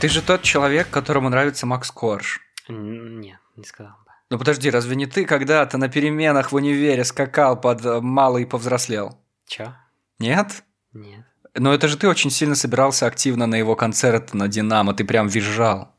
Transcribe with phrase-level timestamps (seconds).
[0.00, 2.40] Ты же тот человек, которому нравится Макс Корж.
[2.68, 4.10] Нет, не сказал бы.
[4.30, 9.18] Ну подожди, разве не ты когда-то на переменах в универе скакал под э, «малый повзрослел»?
[9.46, 9.74] Чё?
[10.18, 10.62] Нет?
[10.94, 11.26] Нет.
[11.54, 15.28] Но это же ты очень сильно собирался активно на его концерт на «Динамо», ты прям
[15.28, 15.94] визжал.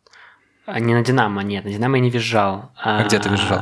[0.65, 2.71] А, не на Динамо, нет, на Динамо я не визжал.
[2.77, 3.59] А где ты визжал?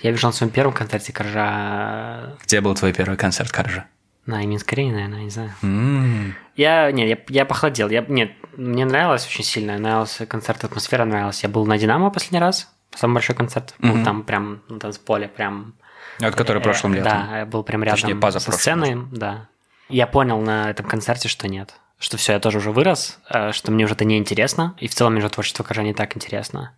[0.00, 2.36] Я визжал на своем первом концерте Коржа.
[2.42, 3.86] Где был твой первый концерт Коржа?
[4.24, 5.52] На Минской арене, наверное, не знаю.
[5.62, 6.34] М.
[6.56, 7.88] Я, нет, я, я похолодел.
[7.88, 11.42] Я, нет, мне нравилось очень сильно, нравился концерт, атмосфера нравилась.
[11.42, 13.74] Я был на Динамо последний раз, самый большой концерт.
[13.78, 14.04] Был Мгм.
[14.04, 15.74] там прям на танцполе, прям...
[16.18, 17.12] Вот который э, прошлым летом.
[17.12, 19.48] Да, я был прям рядом Точнее, со позапрошлым сценой, да.
[19.88, 21.74] Я понял на этом концерте, что нет.
[21.98, 24.94] Что все, я тоже уже вырос, э, что мне уже это не интересно, и в
[24.94, 26.72] целом мне уже творчество Коржа не так интересно.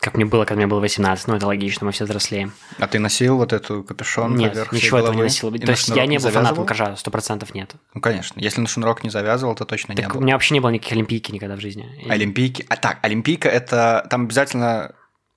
[0.00, 2.52] Как мне было, когда мне было 18, ну это логично, мы все взрослеем.
[2.78, 5.54] А ты носил вот эту капюшон Нет, поверх ничего этого не носил.
[5.54, 6.66] И То есть я не был фанатом завязывал?
[6.66, 7.74] Коржа, сто процентов нет.
[7.94, 8.38] Ну, конечно.
[8.38, 10.22] Если на шнурок не завязывал, то точно не Так у было.
[10.22, 11.88] меня вообще не было никаких олимпийки никогда в жизни.
[12.08, 12.66] Олимпийки.
[12.68, 14.94] А так, Олимпийка это там обязательно.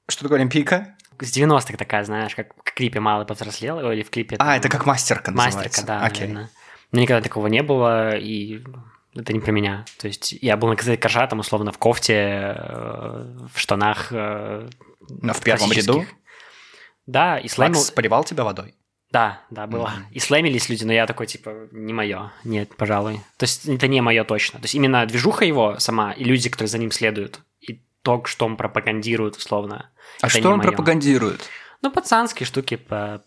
[0.09, 0.95] Что такое Олимпийка?
[1.19, 4.35] С 90-х такая, знаешь, как в клипе «Малый повзрослел», или в клипе...
[4.35, 5.81] А, там, это как мастерка называется.
[5.81, 6.27] Мастерка, да, Окей.
[6.27, 6.49] наверное.
[6.91, 8.61] Но никогда такого не было, и
[9.19, 9.85] это не про меня.
[9.99, 14.69] То есть я был на концерте Коржа, там, условно, в кофте, э, в штанах э,
[15.09, 16.05] Но в первом ряду.
[17.05, 17.79] Да, и слэмил...
[17.79, 18.75] Макс поливал тебя водой.
[19.11, 19.87] Да, да, было.
[19.87, 20.05] Мгм.
[20.11, 22.31] И слэмились люди, но я такой, типа, не мое.
[22.43, 23.21] Нет, пожалуй.
[23.37, 24.59] То есть это не мое точно.
[24.59, 28.45] То есть именно движуха его сама, и люди, которые за ним следуют, и то, что
[28.45, 29.89] он пропагандирует, условно.
[30.21, 30.67] А что он моё.
[30.67, 31.49] пропагандирует?
[31.81, 32.79] Ну, пацанские штуки,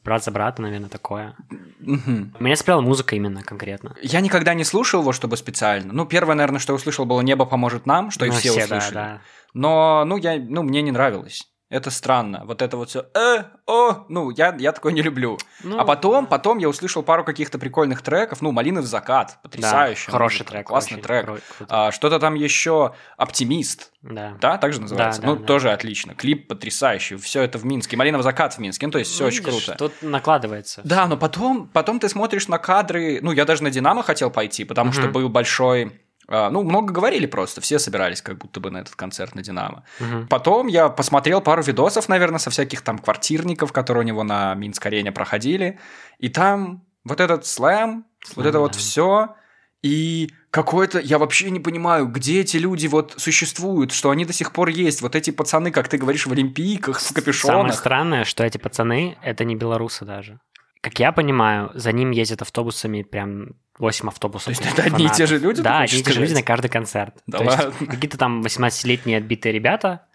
[0.05, 1.37] брат за брата, наверное, такое.
[1.79, 2.35] Мгм.
[2.41, 3.95] Меня цепляла музыка именно конкретно.
[4.03, 5.93] Я никогда не слушал его, чтобы специально.
[5.93, 8.65] Ну, первое, наверное, что я услышал, было «Небо поможет нам», что и Ну, все, да,
[8.65, 8.95] услышали.
[8.95, 9.21] да.
[9.55, 11.50] Но, ну, я, ну, мне не нравилось.
[11.71, 12.43] Это странно.
[12.47, 15.39] Вот это вот все, э, о, ну, я, я такое не люблю.
[15.63, 18.43] Ну, а потом, потом я услышал пару каких-то прикольных треков.
[18.43, 20.11] Ну, «Малины в закат», да, потрясающий.
[20.11, 20.67] хороший трек.
[20.67, 21.25] Классный очень трек.
[21.27, 21.43] круто.
[21.69, 23.93] А, что-то там еще «Оптимист».
[24.03, 24.37] Да.
[24.41, 25.21] Да, так же называется?
[25.23, 25.47] Да, ну, да, да.
[25.47, 26.15] тоже отлично.
[26.15, 27.15] Клип потрясающий.
[27.17, 27.97] Все это в Минске.
[27.97, 28.87] «Малина в закат» в Минске.
[28.87, 29.79] Ну, то есть все Ну, очень видишь, круто.
[29.79, 30.81] Тут накладывается.
[30.83, 33.21] Да, но потом, потом ты смотришь на кадры.
[33.23, 35.13] Ну, я даже на Динамо хотел пойти, потому что Мгм.
[35.13, 36.01] был большой.
[36.31, 39.85] А, Ну, много говорили просто, все собирались как будто бы на этот концерт на Динамо.
[39.99, 40.29] Мгм.
[40.29, 45.13] Потом я посмотрел пару видосов, наверное, со всяких там квартирников, которые у него на Минск-арене
[45.13, 45.79] проходили.
[46.19, 48.79] И там вот этот слэм, вот Слэм, это вот да.
[48.79, 49.35] все.
[49.83, 54.53] И какой-то, я вообще не понимаю, где эти люди вот существуют, что они до сих
[54.53, 55.01] пор есть.
[55.01, 57.75] Вот эти пацаны, как ты говоришь, в олимпийках, в Самое капюшонах.
[57.75, 60.39] странное, что эти пацаны— это не белорусы даже.
[60.81, 64.47] Как я понимаю, за ним ездят автобусами прям 8 автобусов.
[64.47, 66.43] То есть это одни и те же люди, Да, одни и те же люди на
[66.43, 67.15] каждый концерт.
[67.27, 67.87] Да То есть ладно?
[67.87, 70.07] Какие-то там 18-летние отбитые ребята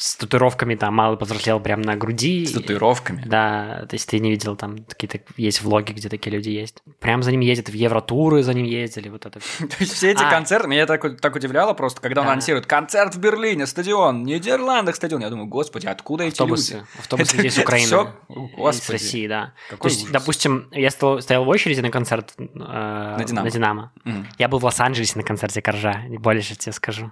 [0.00, 2.46] с татуировками, там, малый повзрослел прям на груди.
[2.46, 3.20] С татуировками.
[3.26, 6.82] Да, то есть ты не видел, там какие-то есть влоги, где такие люди есть.
[7.00, 9.40] Прям за ним ездят, в Евротуры за ним ездили, вот это.
[9.58, 10.30] То есть все эти А.
[10.30, 15.20] концерты, меня так, так удивляло просто, когда он анонсирует концерт в Берлине, стадион, Нидерландах стадион.
[15.22, 16.74] Я думаю, господи, откуда эти Автобусы.
[16.74, 16.86] люди?
[17.00, 17.86] Автобусы людей с Украины.
[17.86, 18.14] всё?
[18.28, 18.84] и- и Господи.
[18.86, 19.52] С России, да.
[19.80, 23.92] То есть, допустим, я стоял, в очереди на концерт э, на, «Динамо».
[24.38, 27.10] Я был в Лос-Анджелесе на концерте Коржа, больше тебе скажу.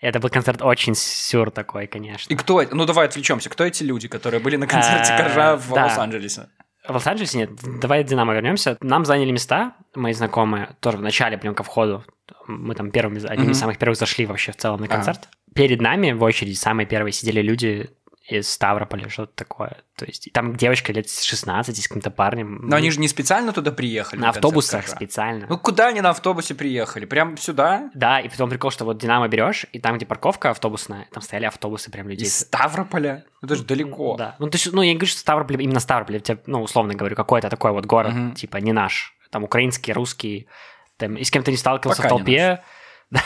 [0.00, 2.32] Это был концерт очень сюр такой, конечно.
[2.32, 2.62] И кто?
[2.70, 3.48] Ну давай отвлечемся.
[3.48, 5.72] Кто эти люди, которые были на концерте Э, Коржа в.
[5.72, 6.48] Лос-Анджелесе?
[6.86, 7.50] В Лос-Анджелесе нет.
[7.80, 8.76] Давай Динамо вернемся.
[8.80, 12.04] Нам заняли места, мои знакомые, тоже в начале, прям ко входу.
[12.46, 15.28] Мы там первыми, одними из самых первых зашли вообще в целом на концерт.
[15.54, 17.90] Перед нами в очереди самые первые сидели люди
[18.28, 19.76] из Ставрополя, что-то такое.
[19.96, 22.60] То есть там девочка лет 16 с каким-то парнем.
[22.62, 24.20] Но они же не специально туда приехали.
[24.20, 25.46] на автобусах специально.
[25.48, 27.04] Ну куда они на автобусе приехали?
[27.04, 27.90] Прям сюда?
[27.94, 31.46] Да, и потом прикол, что вот Динамо берешь, и там, где парковка автобусная, там стояли
[31.46, 32.26] автобусы прям людей.
[32.26, 33.24] Из Ставрополя?
[33.42, 34.16] Это же далеко.
[34.16, 34.34] Да.
[34.40, 36.94] Ну, то есть, ну, я не говорю, что Ставрополь, именно Ставрополь, я тебе, ну, условно
[36.94, 38.34] говорю, какой-то такой вот город, Мгм.
[38.34, 40.48] типа, не наш, там, украинский, русский,
[40.96, 42.62] там, и с кем ты не сталкивался Пока в толпе,
[43.10, 43.20] да,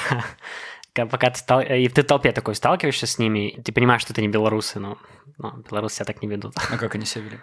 [0.95, 1.61] пока ты, стал...
[1.61, 4.99] и ты в толпе такой сталкиваешься с ними, ты понимаешь, что это не белорусы, но,
[5.39, 6.55] но белорусы себя так не ведут.
[6.57, 7.39] А как они себя вели?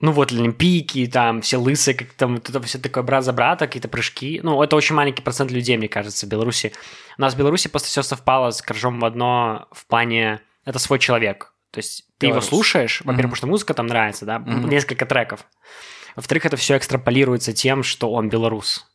[0.00, 3.66] Ну, вот олимпийки, там, все лысые, как там, вот это все такое брат за брата,
[3.66, 4.40] какие-то прыжки.
[4.42, 6.72] Ну, это очень маленький процент людей, мне кажется, в Беларуси.
[7.16, 10.40] У нас в Беларуси просто все совпало с Коржом в одно в плане...
[10.64, 11.52] Это свой человек.
[11.70, 13.22] То есть ты его слушаешь, во-первых, Мгм.
[13.30, 14.68] потому что музыка там нравится, да, Мгм.
[14.68, 15.46] несколько треков.
[16.16, 18.86] Во-вторых, это все экстраполируется тем, что он белорус.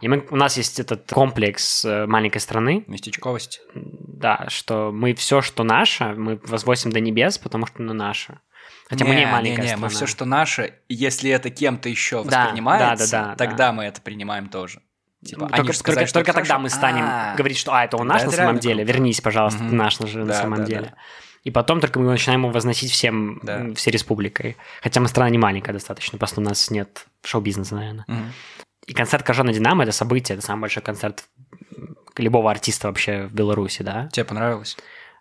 [0.00, 3.60] И мы, у нас есть этот комплекс э, маленькой страны, Местечковость.
[3.74, 8.38] да, что мы все, что наше, мы возвосим до небес, потому что оно наше.
[8.88, 9.82] Хотя мы не маленькая не, страна.
[9.86, 13.84] мы все, что наше, если это кем-то еще Да, воспринимается, да, да, да, тогда мы
[13.84, 14.80] это принимаем тоже.
[15.24, 17.98] Типа, Ну, они только, только- что только тогда мы станем А, говорить, что а, это
[17.98, 18.76] он наш это на самом деле.
[18.84, 18.92] круто.
[18.92, 20.80] Вернись, пожалуйста, ты наш же на Да, самом да, деле.
[20.82, 20.94] да.
[21.44, 23.72] И потом только мы начинаем его возносить всем, Да.
[23.74, 24.56] всей республикой.
[24.82, 28.04] Хотя мы страна не маленькая достаточно, просто у нас нет шоу-бизнеса, наверное.
[28.08, 28.32] Мгм.
[28.86, 31.24] И концерт Коржа на Динамо– это событие, это самый большой концерт,
[32.16, 34.08] любого артиста вообще в Беларуси, да?
[34.12, 34.76] Тебе понравилось?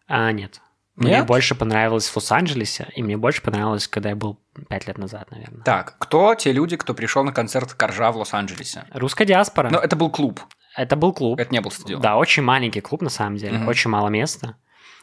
[0.08, 0.62] А, нет.
[0.96, 1.28] Мне Нет?
[1.28, 5.64] больше понравилось в Лос-Анджелесе, и мне больше понравилось, когда я был пять лет назад, наверное.
[5.64, 8.84] Так, кто те люди, кто пришел на концерт Коржа в Лос-Анджелесе?
[8.92, 9.70] Русская диаспора.
[9.70, 10.42] Ну, это был клуб,
[10.76, 11.40] Это был клуб.
[11.40, 12.02] это не был стадион.
[12.02, 13.60] Да, очень маленький клуб, на самом деле.
[13.60, 13.70] Мгм.
[13.70, 14.58] Очень мало места.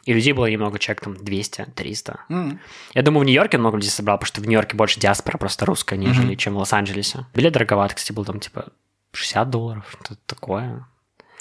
[0.07, 2.19] И людей было немного, человек там 200-300.
[2.29, 2.59] М.
[2.93, 5.97] Я думаю, в Нью-Йорке много людей собрал, потому что в Нью-Йорке больше диаспора просто русская,
[5.97, 6.37] нежели Мгм.
[6.37, 7.25] чем в Лос-Анджелесе.
[7.35, 8.67] Билет дороговат, кстати, был там типа
[9.11, 10.87] 60 долларов, что-то такое.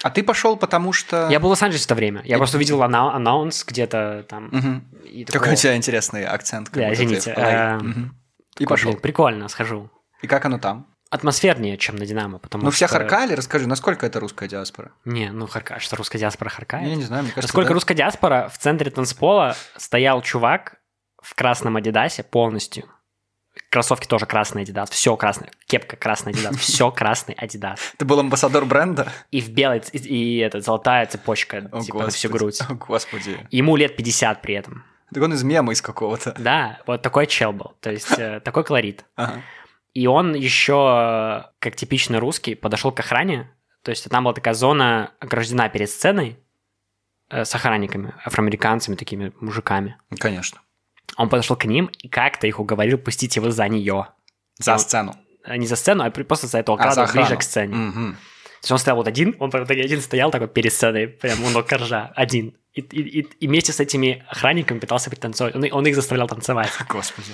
[0.03, 1.29] А ты пошел, потому что...
[1.31, 2.23] Я был в Лос-Анджелесе в то время.
[2.25, 4.49] Я И- просто увидел ана- анонс где-то там.
[4.53, 4.85] Мгм.
[5.05, 6.69] и Какой у тебя интересный акцент.
[6.69, 8.17] как Да, извините, э, Мгм.
[8.59, 8.95] И пошел.
[8.97, 9.91] прикольно, схожу.
[10.23, 10.87] И как оно там?
[11.11, 12.77] Атмосфернее, чем на Динамо, потому Ну, что...
[12.77, 14.91] все харкали, расскажи, насколько это русская диаспора?
[15.05, 16.89] Не, ну харка, что русская диаспора харкает?
[16.89, 17.75] Я не знаю, мне кажется, Насколько да.
[17.75, 20.77] русская диаспора, в центре танцпола стоял чувак
[21.23, 22.85] в красном Адидасе полностью.
[23.71, 25.51] Кроссовки тоже красный Адидас, все красное.
[25.67, 27.79] Кепка красный Адидас, все красный Адидас.
[27.97, 29.13] Ты был амбассадор бренда?
[29.31, 32.43] И в белой, и, и это, золотая цепочка, О, типа, на всю господи.
[32.43, 32.61] грудь.
[32.69, 33.47] О, господи.
[33.51, 34.85] Ему лет 50 при этом.
[35.15, 36.35] Так он из мема из какого-то.
[36.39, 37.75] Да, вот такой чел был.
[37.81, 39.05] То есть э, такой колорит.
[39.15, 39.41] Ага.
[39.97, 43.51] И он еще, э, как типичный русский, подошел к охране.
[43.83, 46.39] То есть там была такая зона ограждена перед сценой
[47.31, 49.97] э, с охранниками, афроамериканцами, такими мужиками.
[50.19, 50.61] Конечно.
[51.17, 54.09] Он подошел к ним и как-то их уговорил пустить его за нее.
[54.59, 55.17] За Ну, сцену.
[55.49, 57.75] Не за сцену, а просто за эту А, за ограду ближе к сцене.
[57.75, 58.13] Мгм.
[58.13, 61.67] То есть он стоял вот один, он один стоял такой перед сценой, прям у ног
[61.67, 62.55] коржа, один.
[62.77, 65.57] И, и- и- и вместе с этими охранниками пытался пританцевать.
[65.57, 66.71] Он, он их заставлял танцевать.
[66.89, 67.29] Господи.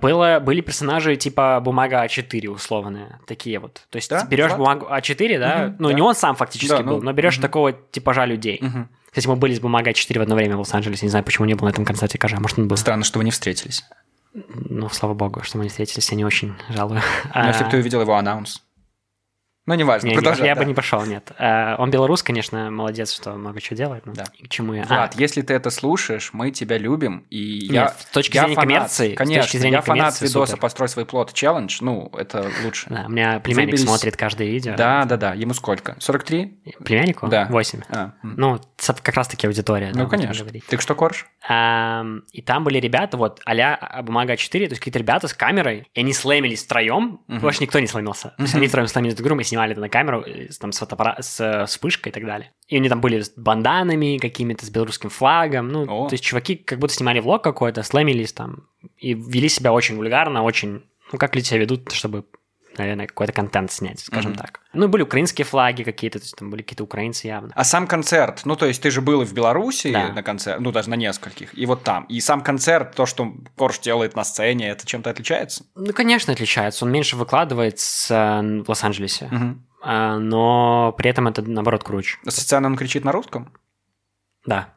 [0.00, 3.82] Было, были персонажи типа бумага А4 условные, такие вот.
[3.90, 4.58] То есть Да, берешь Влад?
[4.58, 5.94] бумагу А4, да, Мгм, ну да.
[5.94, 7.42] не он сам фактически Да, ну, был, но берешь мгм.
[7.42, 8.58] такого типажа людей.
[8.60, 8.88] Мгм.
[9.06, 11.54] Кстати, мы были с бумагой А4 в одно время в Лос-Анджелесе, не знаю, почему не
[11.54, 12.76] был на этом концерте Кажа, может он был.
[12.76, 13.82] Странно, что вы не встретились.
[14.34, 17.00] Ну, слава богу, что мы не встретились, я не очень жалую.
[17.34, 18.62] Но если бы А, ты увидел его анонс.
[19.68, 20.46] Ну, неважно, не, продолжай.
[20.46, 20.62] я да.
[20.62, 21.30] бы не пошел, нет.
[21.38, 24.06] А, Он белорус, конечно, молодец, что много чего делает.
[24.06, 24.24] но Да.
[24.24, 24.84] К чему я?
[24.84, 27.88] Влад, А, если ты это слушаешь, мы тебя любим, и Нет, я...
[27.90, 30.60] с точки я зрения фанат, коммерции, с Конечно, точки зрения я фанат видоса супер.
[30.62, 32.86] «Построй свой плод челлендж», ну, это лучше.
[32.88, 34.74] да, у меня племянник Выбились- смотрит каждое видео.
[34.74, 35.96] Да, да, да, ему сколько?
[35.98, 36.58] 43?
[36.82, 37.28] Племяннику?
[37.28, 37.46] Да.
[37.50, 37.82] 8.
[37.90, 38.12] А.
[38.22, 38.58] Ну,
[39.02, 39.92] как раз-таки аудитория.
[39.92, 40.46] да, ну, этом конечно.
[40.66, 41.26] Ты что, Корж?
[41.46, 45.88] Ам, и там были ребята, вот, а бумага 4, то есть какие-то ребята с камерой,
[45.92, 48.34] и они слэмились втроем, больше никто не сломился.
[48.36, 50.72] То есть они втроем сломились друг другом и снимали это на камеру э, с- там,
[50.72, 52.52] с, фотоаппара- с э, вспышкой и так далее.
[52.68, 56.08] И они там были с банданами какими-то, с белорусским флагом, ну, О.
[56.08, 60.42] то есть чуваки как будто снимали влог какой-то, слэмились там, и вели себя очень вульгарно,
[60.42, 60.82] очень,
[61.12, 62.24] ну, как люди себя ведут, чтобы
[62.78, 64.40] наверное, какой-то контент снять, скажем Мгм.
[64.40, 64.60] так.
[64.72, 67.52] Ну, были украинские флаги какие-то, то есть там были какие-то украинцы явно.
[67.54, 70.12] А сам концерт, ну, то есть ты же был и в Беларуси Да.
[70.12, 72.04] на концерт, ну, даже на нескольких, и вот там.
[72.04, 75.64] И сам концерт, то, что Корж делает на сцене, это чем-то отличается?
[75.74, 76.84] Ну, конечно, отличается.
[76.84, 79.30] Он меньше выкладывает с, э, в Лос-Анджелесе.
[79.80, 82.18] А, но при этом это наоборот круче.
[82.26, 83.52] Со сцены он кричит на русском?
[84.44, 84.74] Да.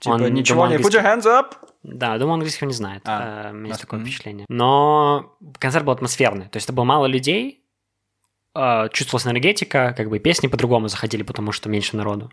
[0.00, 0.76] Типа, Он, ничего не...
[0.76, 1.54] Put your hands up!
[1.84, 3.02] Да, думаю, английского не знает.
[3.04, 4.46] А, А, у меня есть такое впечатление.
[4.48, 6.48] Но концерт был атмосферный.
[6.48, 7.62] То есть это было мало людей,
[8.54, 12.32] а, чувствовалась энергетика, как бы песни по-другому заходили, потому что меньше народу.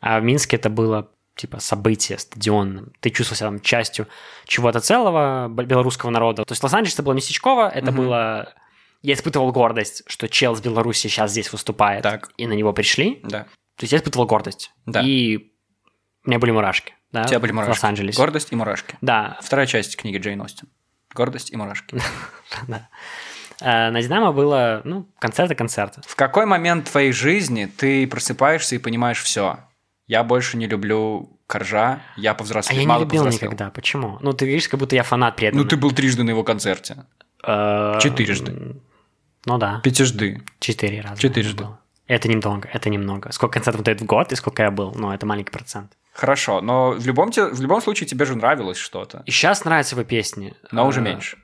[0.00, 2.92] А в Минске это было типа событие стадионным.
[3.00, 4.06] Ты чувствовал себя там частью
[4.46, 6.44] чего-то целого белорусского народа.
[6.44, 7.96] То есть Лос-Анджелес это было местечково, это Мгм.
[7.96, 8.54] было...
[9.02, 12.30] Я испытывал гордость, что чел с Беларуси сейчас здесь выступает, Так.
[12.36, 13.20] и на него пришли.
[13.22, 13.44] Да.
[13.76, 14.72] То есть я испытывал гордость.
[14.86, 15.00] Да.
[15.02, 15.50] И
[16.24, 16.94] у меня были мурашки.
[17.14, 17.70] Да, У тебя были в мурашки.
[17.70, 18.18] Лос-Анджелесе.
[18.18, 18.96] Гордость и мурашки.
[19.00, 20.68] Да, Вторая часть книги Джейн Остин.
[21.14, 21.96] Гордость и мурашки.
[22.68, 22.88] да.
[23.60, 26.00] Э, На Динамо было, ну, концерты концерты.
[26.06, 29.60] В какой момент твоей жизни ты просыпаешься и понимаешь все?
[30.08, 33.70] Я больше не люблю коржа, я А повзрослел, я не любил никогда.
[33.70, 34.18] Почему?
[34.20, 35.60] Ну, ты говоришь, как будто я фанат этом.
[35.60, 37.06] Ну, ты был трижды на его концерте.
[37.46, 38.76] Э, четырежды.
[39.46, 40.42] Ну да, Пятижды.
[40.58, 41.20] четыре раза.
[41.20, 41.62] Четырежды.
[41.62, 41.80] было.
[42.06, 43.32] Это немного, это немного.
[43.32, 44.92] Сколько концертов дают в год и сколько я был?
[44.94, 45.92] Ну, это маленький процент.
[46.12, 49.22] Хорошо, но в любом, те- в любом случае тебе же нравилось что-то.
[49.26, 50.54] И сейчас нравятся его песни.
[50.70, 51.38] Но уже Э, меньше.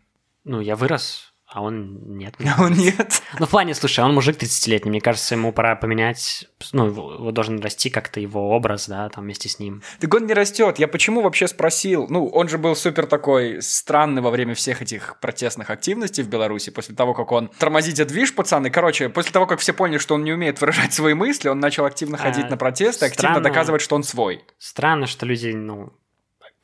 [0.44, 2.36] Ну, я вырос, а он нет.
[2.56, 3.22] А он нет.
[3.38, 7.60] Ну, в плане, слушай, он мужик 30-летний, мне кажется, ему пора поменять, ну, его, должен
[7.60, 9.82] расти как-то его образ, да, там вместе с ним.
[9.98, 10.78] Так он не растет.
[10.78, 12.06] Я почему вообще спросил?
[12.08, 16.70] Ну, он же был супер такой странный во время всех этих протестных активностей в Беларуси.
[16.70, 18.70] После того, как он тормозите движ, пацаны.
[18.70, 21.84] Короче, после того, как все поняли, что он не умеет выражать свои мысли, он начал
[21.84, 23.40] активно А, ходить на протесты, активно странно.
[23.48, 24.44] доказывать, что он свой.
[24.58, 25.92] Странно, что люди, ну,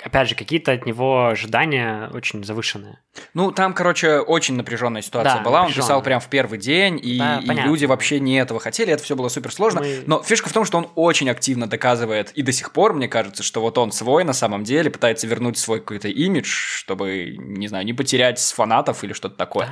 [0.03, 2.99] опять же, какие-то от него ожидания очень завышенные.
[3.35, 5.63] Ну, там, короче, очень напряженная ситуация Да, была.
[5.63, 7.69] Он писал прям в первый день, и, Да, и понятно.
[7.69, 8.93] люди вообще не этого хотели.
[8.93, 9.81] Это все было супер сложно.
[9.81, 13.09] Мы- Но фишка в том, что он очень активно доказывает, и до сих пор, мне
[13.09, 17.69] кажется, что вот он свой на самом деле, пытается вернуть свой какой-то имидж, чтобы, не
[17.69, 19.71] знаю, не потерять фанатов или что-то такое.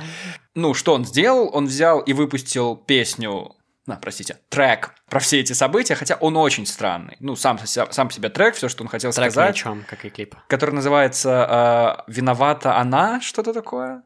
[0.55, 1.49] Ну, что он сделал?
[1.53, 3.51] Он взял и выпустил песню
[3.87, 7.17] на, простите, трек про все эти события, хотя он очень странный.
[7.19, 9.55] Ну, сам, сам по себе трек, все, что он хотел трек сказать.
[9.55, 10.35] Трек чем, как и клип.
[10.47, 14.03] Который называется э, «Виновата она», что-то такое.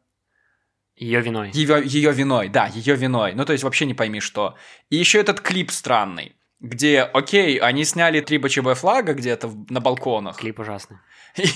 [0.95, 1.51] Ее виной.
[1.53, 3.33] Ее, ее виной, да, ее виной.
[3.33, 4.55] Ну, то есть вообще не пойми что.
[4.89, 10.37] И еще этот клип странный, где, окей, они сняли три БЧБ флага где-то на балконах.
[10.37, 10.97] Клип ужасный.
[11.37, 11.47] И,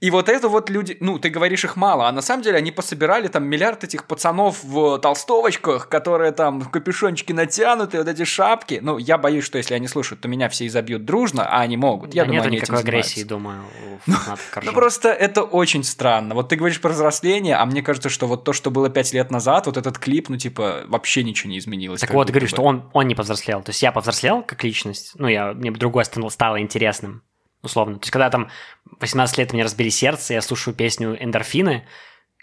[0.00, 2.70] и вот это вот люди, ну, ты говоришь их мало, а на самом деле они
[2.70, 8.78] пособирали там миллиард этих пацанов в толстовочках, которые там капюшончики натянуты, вот эти шапки.
[8.80, 12.14] Ну, я боюсь, что если они слушают, то меня все изобьют дружно, а они могут.
[12.14, 14.16] Я да думаю, нет они никакой этим агрессии, думаю, у Ну,
[14.52, 14.72] Коржа.
[14.72, 16.34] просто это очень странно.
[16.34, 19.30] Вот ты говоришь про взросление, а мне кажется, что вот то, что было пять лет
[19.30, 22.00] назад, вот этот клип, ну, типа, вообще ничего не изменилось.
[22.00, 22.50] Так вот, будто говорю, бы.
[22.50, 23.62] что он, он не повзрослел.
[23.62, 27.22] То есть я повзрослел как личность, ну, я, мне другое стало, стало интересным,
[27.62, 27.94] условно.
[27.96, 28.50] То есть когда там
[29.00, 31.86] 18 лет мне разбили сердце, я слушаю песню «Эндорфины»,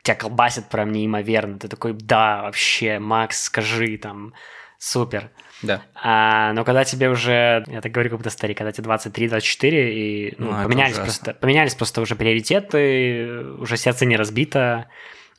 [0.04, 1.58] тебя колбасит прям неимоверно.
[1.58, 4.34] Ты такой, да, вообще, Макс, скажи, там,
[4.78, 5.32] супер.
[5.62, 5.82] Да.
[5.96, 10.36] А, но когда тебе уже, я так говорю, как будто старик, когда тебе 23-24, и
[10.38, 14.90] ну, Ну, поменялись, просто, поменялись просто уже приоритеты, уже сердце не разбито,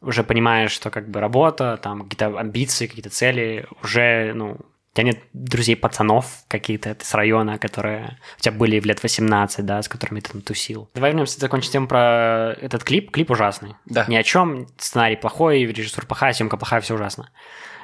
[0.00, 4.58] уже понимаешь, что как бы работа, там какие-то амбиции, какие-то цели, уже, ну,
[4.94, 9.82] тебя нет друзей пацанов какие-то с района, которые у тебя были в лет 18, да,
[9.82, 10.88] с которыми ты там тусил.
[10.94, 13.10] Давай вернемся, закончим тему про этот клип.
[13.10, 13.74] Клип ужасный.
[13.86, 14.06] Да.
[14.08, 17.30] Ни о чем, сценарий плохой, режиссура плохая, съемка плохая, все ужасно.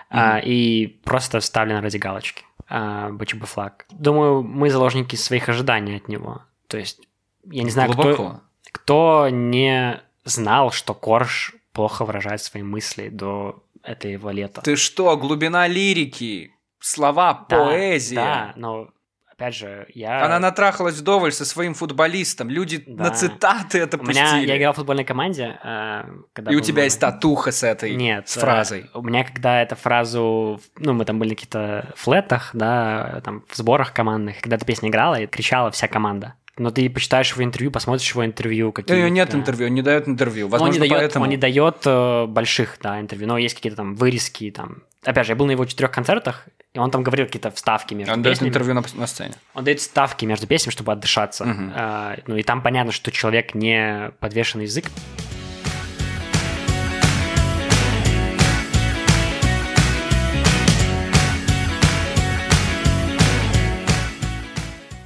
[0.09, 2.45] А, и просто вставлено ради галочки.
[2.69, 3.87] А, БЧБ флаг.
[3.91, 6.43] Думаю, мы заложники своих ожиданий от него.
[6.69, 7.01] То есть,
[7.45, 8.41] я не знаю, кто,
[8.71, 14.61] кто не знал, что Корж плохо выражает свои мысли до этого лета.
[14.63, 18.15] Ты что, глубина лирики, слова, Да, поэзия.
[18.17, 18.89] Да, но
[19.31, 20.25] опять же, я...
[20.25, 22.51] Она натрахалась вдоволь со своим футболистом.
[22.51, 23.05] Люди Да.
[23.05, 24.49] на цитаты это У меня, пустили.
[24.49, 28.29] я играл в футбольной команде, э, когда И у тебя есть татуха с этой, Нет,
[28.29, 28.91] с э, фразой.
[28.93, 33.57] У меня, когда эту фразу, ну, мы там были на каких-то флетах, да, там, в
[33.57, 36.35] сборах командных, когда эта песня играла, и кричала вся команда.
[36.59, 39.81] Но ты почитаешь его интервью, посмотришь его интервью, У какие нее нет интервью, он не
[39.81, 40.49] дает интервью.
[40.49, 41.25] Ну, он не Возможно, дает, поэтому...
[41.25, 44.83] он не дает э, больших, да, интервью, но есть какие-то там вырезки, там.
[45.03, 48.13] Опять же, я был на его четырех концертах, и он там говорил какие-то вставки между
[48.13, 48.51] Он дает песнями.
[48.51, 49.35] интервью на, на сцене.
[49.55, 51.45] Он дает вставки между песнями, чтобы отдышаться.
[51.45, 51.73] Мгм.
[51.75, 54.87] А, ну и там понятно, что человек не подвешенный язык.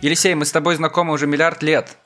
[0.02, 1.96] Елисей, мы с тобой знакомы уже миллиард лет.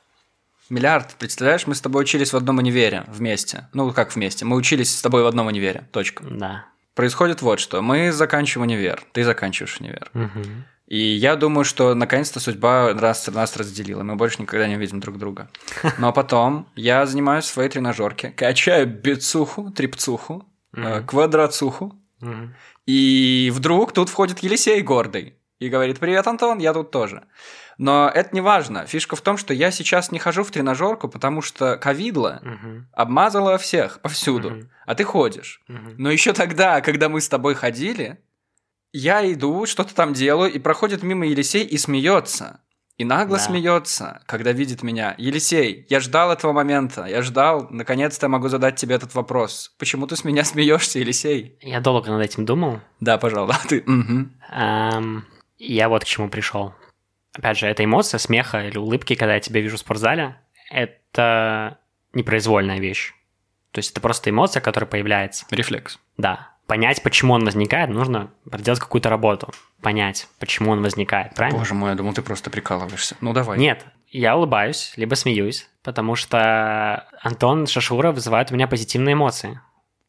[0.70, 3.66] Миллиард, представляешь, мы с тобой учились в одном универе вместе.
[3.72, 4.44] Ну, как вместе?
[4.44, 5.88] Мы учились с тобой в одном универе.
[5.90, 6.22] Точка.
[6.30, 6.66] Да.
[6.98, 7.80] Происходит вот что.
[7.80, 9.04] Мы заканчиваем универ.
[9.12, 10.10] Ты заканчиваешь универ.
[10.14, 10.64] Мгм.
[10.88, 14.02] И я думаю, что наконец-то судьба нас, нас разделила.
[14.02, 15.48] Мы больше никогда не увидим друг друга.
[15.98, 20.44] Но потом я занимаюсь в своей тренажерке, качаю бицуху, трипцуху,
[20.76, 21.06] э, Мгм.
[21.06, 21.94] квадрацуху.
[22.20, 22.56] Мгм.
[22.86, 27.24] И вдруг тут входит Елисей гордый и говорит, привет, Антон, я тут тоже.
[27.78, 28.86] Но это не важно.
[28.86, 32.88] Фишка в том, что я сейчас не хожу в тренажерку, потому что ковидло Мгм.
[32.92, 34.70] обмазало всех повсюду, Мгм.
[34.86, 35.60] а ты ходишь.
[35.68, 35.94] Мгм.
[35.98, 38.18] Но еще тогда, когда мы с тобой ходили,
[38.92, 42.60] я иду, что-то там делаю, и проходит мимо Елисей и смеется.
[42.96, 43.42] И нагло Да.
[43.44, 45.14] смеется, когда видит меня.
[45.18, 49.72] Елисей, я ждал этого момента, я ждал, наконец-то я могу задать тебе этот вопрос.
[49.78, 51.56] Почему ты с меня смеешься, Елисей?
[51.62, 52.80] Я долго над этим думал.
[52.98, 53.84] Да, пожалуйста, ты.
[53.86, 54.32] мгм.
[54.50, 55.24] Ам,
[55.58, 56.74] я вот к чему пришел.
[57.34, 60.36] Опять же, эта эмоция смеха или улыбки, когда я тебя вижу в спортзале,
[60.70, 61.78] это
[62.12, 63.12] непроизвольная вещь.
[63.72, 65.46] То есть это просто эмоция, которая появляется.
[65.50, 65.98] Рефлекс.
[66.16, 66.50] Да.
[66.66, 69.52] Понять, почему он возникает, нужно проделать какую-то работу.
[69.80, 71.58] Понять, почему он возникает, правильно?
[71.58, 73.16] Боже мой, я думал, ты просто прикалываешься.
[73.20, 73.58] Ну давай.
[73.58, 79.60] Нет, я улыбаюсь, либо смеюсь, потому что Антон Шашура вызывает у меня позитивные эмоции.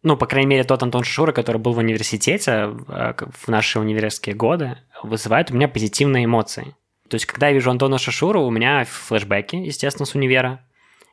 [0.01, 4.35] Ну, по крайней мере, тот Антон Шашура, который был в университете э, в наши университетские
[4.35, 6.75] годы, вызывает у меня позитивные эмоции.
[7.09, 10.65] То есть, когда я вижу Антона Шашура, у меня флешбеки, естественно, с универа.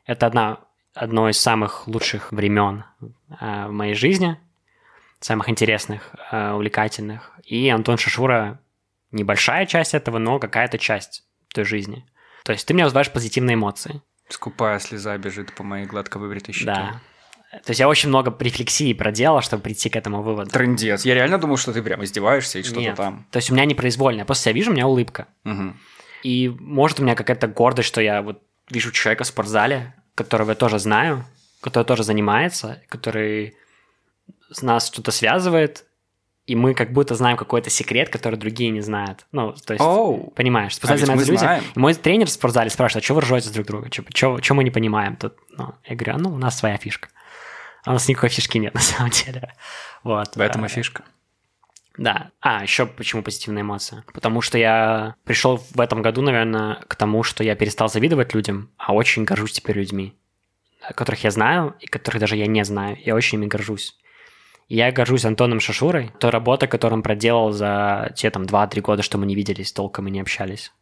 [0.05, 0.59] Это одна,
[0.93, 4.39] одно из самых лучших времен э, в моей жизни,
[5.19, 7.33] самых интересных, э, увлекательных.
[7.43, 8.61] И Антон Шашура
[9.11, 12.05] небольшая часть этого, но какая-то часть той жизни.
[12.45, 14.01] То есть ты мне вызываешь позитивные эмоции.
[14.29, 16.65] Скупая слеза бежит по моей гладко выбритой щеке.
[16.65, 17.01] Да.
[17.63, 20.49] То есть я очень много рефлексии проделал, чтобы прийти к этому выводу.
[20.49, 21.05] Трындец.
[21.05, 23.25] Я реально думал, что ты прям издеваешься и что-то там.
[23.31, 24.19] То есть у меня непроизвольно.
[24.19, 25.27] Я просто себя вижу, у меня улыбка.
[25.43, 25.79] Мгм.
[26.23, 30.55] И может у меня какая-то гордость, что я вот вижу человека в спортзале, которого я
[30.55, 31.25] тоже знаю,
[31.61, 33.55] который тоже занимается, который
[34.51, 35.85] с нас что-то связывает,
[36.47, 39.25] и мы как будто знаем какой-то секрет, который другие не знают.
[39.33, 40.31] Ну, то есть, Оу.
[40.31, 41.39] понимаешь, в спортзале А мы занимаются люди.
[41.39, 41.63] знаем.
[41.75, 43.89] И мой тренер в спортзале спрашивает, а что вы ржете друг друга?
[44.13, 45.33] Что мы не понимаем тут?
[45.57, 47.09] Ну, я говорю, а ну, у нас своя фишка.
[47.87, 49.53] А у нас никакой фишки нет, на самом деле.
[50.03, 50.35] Вот.
[50.35, 51.03] В этом и А, фишка.
[51.97, 52.31] Да.
[52.41, 54.03] А, еще почему позитивная эмоция?
[54.13, 58.69] Потому что я пришел в этом году, наверное, к тому, что я перестал завидовать людям,
[58.77, 60.13] а очень горжусь теперь людьми,
[60.95, 62.97] которых я знаю и которых даже я не знаю.
[63.03, 63.95] Я очень ими горжусь.
[64.67, 69.17] Я горжусь Антоном Шашурой, той работой, которую он проделал за те там 2-3 года, что
[69.17, 70.73] мы не виделись толком и не общались.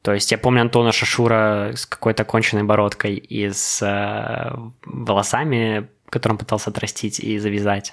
[0.00, 4.54] То есть я помню Антона Шашура с какой-то конченной бородкой и с э,
[4.84, 7.92] волосами, которые он пытался отрастить и завязать.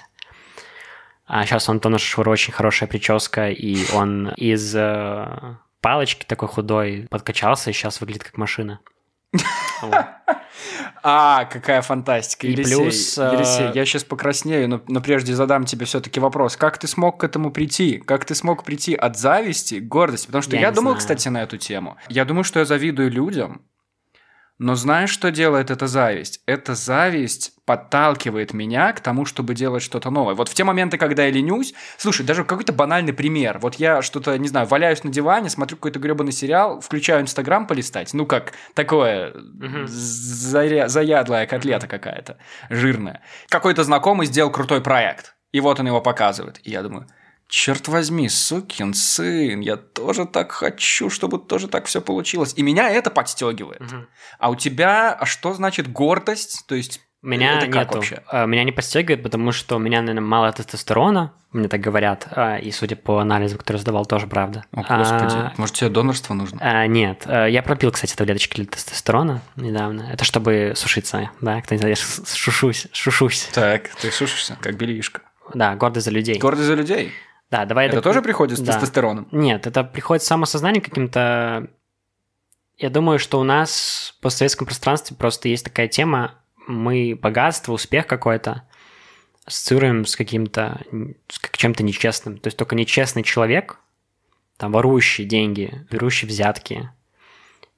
[1.26, 7.06] А сейчас у Антона Шашура очень хорошая прическа, и он из э, палочки такой худой
[7.10, 8.80] подкачался и сейчас выглядит как машина.
[11.04, 12.46] А, какая фантастика.
[12.46, 16.56] И Елисей, плюс, э, Елисей, я сейчас покраснею, но, но прежде задам тебе все-таки вопрос.
[16.56, 17.98] Как ты смог к этому прийти?
[17.98, 20.26] Как ты смог прийти от зависти к гордости?
[20.26, 20.98] Потому что Я думал, знаю.
[21.00, 21.96] кстати, на эту тему.
[22.08, 23.62] Я думаю, что я завидую людям,
[24.62, 26.40] но знаешь, что делает эта зависть?
[26.46, 30.34] Эта зависть подталкивает меня к тому, чтобы делать что-то новое.
[30.34, 31.74] Вот в те моменты, когда я ленюсь...
[31.98, 33.58] Слушай, даже какой-то банальный пример.
[33.58, 38.14] Вот я что-то, не знаю, валяюсь на диване, смотрю какой-то гребаный сериал, включаю Инстаграм полистать.
[38.14, 42.38] Ну, как такое заря- заядлая котлета какая-то,
[42.70, 43.20] жирная.
[43.48, 46.60] Какой-то знакомый сделал крутой проект, и вот он его показывает.
[46.62, 47.08] И я думаю,
[47.52, 52.54] черт возьми, сукин сын, я тоже так хочу, чтобы тоже так все получилось.
[52.56, 53.80] И меня это подстегивает.
[53.80, 54.08] Мгм.
[54.38, 56.64] А у тебя, а что значит гордость?
[56.66, 57.94] То есть, Меня это как нету.
[57.96, 58.22] вообще?
[58.32, 62.56] Э, Меня не подстегивает, потому что у меня, наверное, мало тестостерона, мне так говорят, а,
[62.56, 64.64] и судя по анализу, который сдавал, тоже правда.
[64.72, 66.58] О, господи, А, может, тебе донорство нужно?
[66.62, 70.08] а, нет, я пропил, кстати, таблеточки для тестостерона недавно.
[70.10, 73.50] Это чтобы сушиться, да, кто не знает, я шушусь, шушусь.
[73.52, 75.20] Так, ты сушишься, как белишка.
[75.52, 76.38] Да, гордость за людей.
[76.38, 77.12] Гордость за людей.
[77.52, 78.72] Да, давай Это так- тоже приходит с да.
[78.72, 79.28] тестостероном?
[79.30, 81.68] Нет, это приходит самосознание каким-то...
[82.78, 86.34] Я думаю, что у нас в постсоветском пространстве просто есть такая тема,
[86.66, 88.66] мы богатство, успех какой-то
[89.44, 90.80] ассоциируем с каким-то,
[91.28, 92.38] с чем-то нечестным.
[92.38, 93.78] То есть только нечестный человек,
[94.56, 96.90] там, ворующий деньги, берущий взятки,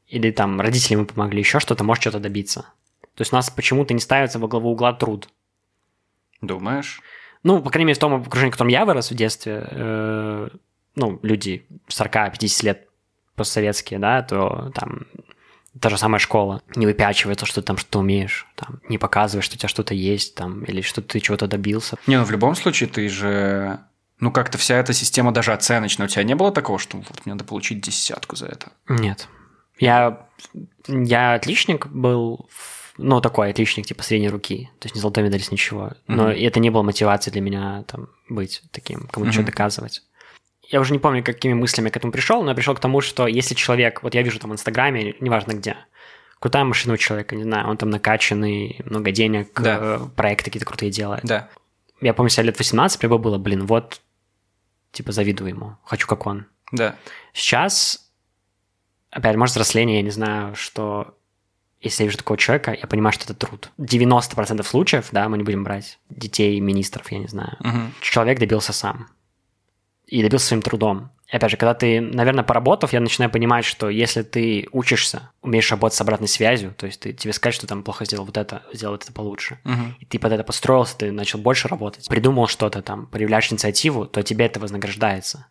[0.06, 2.60] или там родители ему помогли, еще что-то, может что-то добиться.
[3.16, 5.28] То есть у нас почему-то не ставится во главу угла труд.
[6.40, 7.00] Думаешь?
[7.44, 10.48] Ну, по крайней мере, в том окружении, в котором я вырос в детстве, э,
[10.96, 12.88] ну, люди 40-50 лет
[13.36, 15.06] постсоветские, да, то там
[15.80, 16.62] та же самая школа.
[16.74, 19.92] Не выпячивай то, что ты там что-то умеешь, там, не показывай, что у тебя что-то
[19.94, 21.96] есть, там, или что ты чего-то добился.
[22.06, 23.78] Не, ну в любом случае ты же...
[24.20, 26.06] Ну, как-то вся эта система даже оценочная.
[26.06, 28.70] У тебя не было такого, что вот мне надо получить десятку за это?
[28.88, 29.28] Нет.
[29.78, 30.28] Я,
[30.86, 34.70] я отличник был, в- ну, такой отличник, типа, средней руки.
[34.78, 35.92] То есть не золотой медалист, ничего.
[36.06, 36.32] Но Мгм.
[36.32, 39.50] это не было мотивацией для меня, там, быть таким, кому-то что Мгм.
[39.50, 40.02] доказывать.
[40.68, 43.26] Я уже не помню, какими мыслями к этому пришел, но я пришел к тому, что
[43.26, 45.76] если человек, вот я вижу там в Инстаграме, неважно где,
[46.40, 49.78] крутая машина у человека, не знаю, он там накачанный, много денег, Да.
[49.80, 51.22] э, проекты какие-то крутые делает.
[51.24, 51.48] Да.
[52.00, 54.00] Я помню себя лет 18, мне было, блин, вот,
[54.92, 56.46] типа, завидую ему, хочу как он.
[56.72, 56.96] Да.
[57.32, 58.10] Сейчас,
[59.10, 61.14] опять, может, взросление, я не знаю, что
[61.84, 63.70] если я вижу такого человека, я понимаю, что это труд.
[63.78, 67.56] 90% случаев, да, мы не будем брать детей министров, я не знаю.
[67.60, 67.92] Мгм.
[68.00, 69.08] Человек добился сам.
[70.06, 71.10] И добился своим трудом.
[71.32, 75.70] И опять же, когда ты, наверное, поработав, я начинаю понимать, что если ты учишься, умеешь
[75.70, 78.62] работать с обратной связью, то есть ты, тебе сказать, что там плохо сделал вот это,
[78.72, 79.96] сделал это получше, Мгм.
[79.98, 84.22] и ты под это подстроился, ты начал больше работать, придумал что-то там, проявляешь инициативу, то
[84.22, 85.46] тебе это вознаграждается.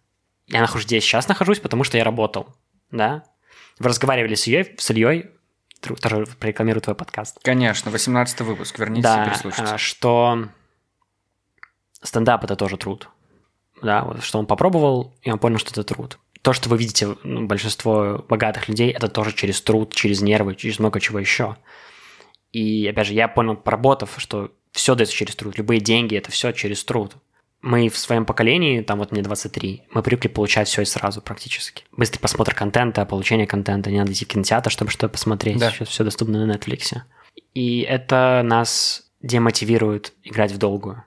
[0.48, 2.56] Я нахожусь здесь, сейчас нахожусь, потому что я работал,
[2.91, 3.24] да?
[3.80, 5.32] Вы разговаривали с Ильей, с Ильей,
[6.02, 7.39] тоже прорекламирую твой подкаст.
[7.43, 8.80] Конечно, 18 выпуск.
[8.80, 9.74] Вернитесь и Да, переслушайте.
[9.74, 10.48] а, что
[12.02, 13.10] стендап это тоже труд.
[13.82, 16.17] Да, вот что он попробовал, и он понял, что это труд.
[16.41, 20.80] То, что вы видите, ну, большинство богатых людей, это тоже через труд, через нервы, через
[20.80, 21.58] много чего еще.
[22.52, 25.58] И опять же, я понял, поработав, что все дается через труд.
[25.58, 27.15] Любые деньги это все через труд.
[27.63, 31.86] Мы в своем поколении, там вот мне 23, мы привыкли получать все и сразу практически.
[31.93, 35.60] Быстрый просмотр контента, получение контента, не надо идти в кинотеатр, чтобы что-то посмотреть.
[35.60, 35.71] Да.
[35.71, 36.93] Сейчас все доступно на Netflix.
[37.54, 41.06] И это нас демотивирует играть в долгую.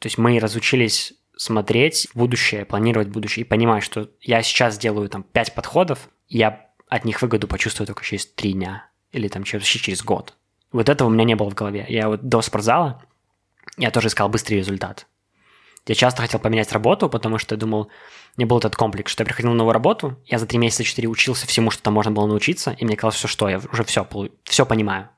[0.00, 5.08] То есть мы разучились смотреть в будущее, планировать будущее и понимать, что я сейчас делаю
[5.08, 9.64] там 5 подходов, я от них выгоду почувствую только через 3 дня или там через,
[9.64, 10.34] через год.
[10.72, 11.86] Вот этого у меня не было в голове.
[11.88, 13.02] Я вот до спортзала,
[13.78, 15.06] я тоже искал быстрый результат.
[15.86, 17.88] Я часто хотел поменять работу, потому что я думал,
[18.36, 21.06] меня был этот комплекс, что я приходил на новую работу, я за 3 месяца 4
[21.08, 24.06] учился всему, что там можно было научиться, и мне казалось, все что, я уже все,
[24.44, 25.08] все понимаю.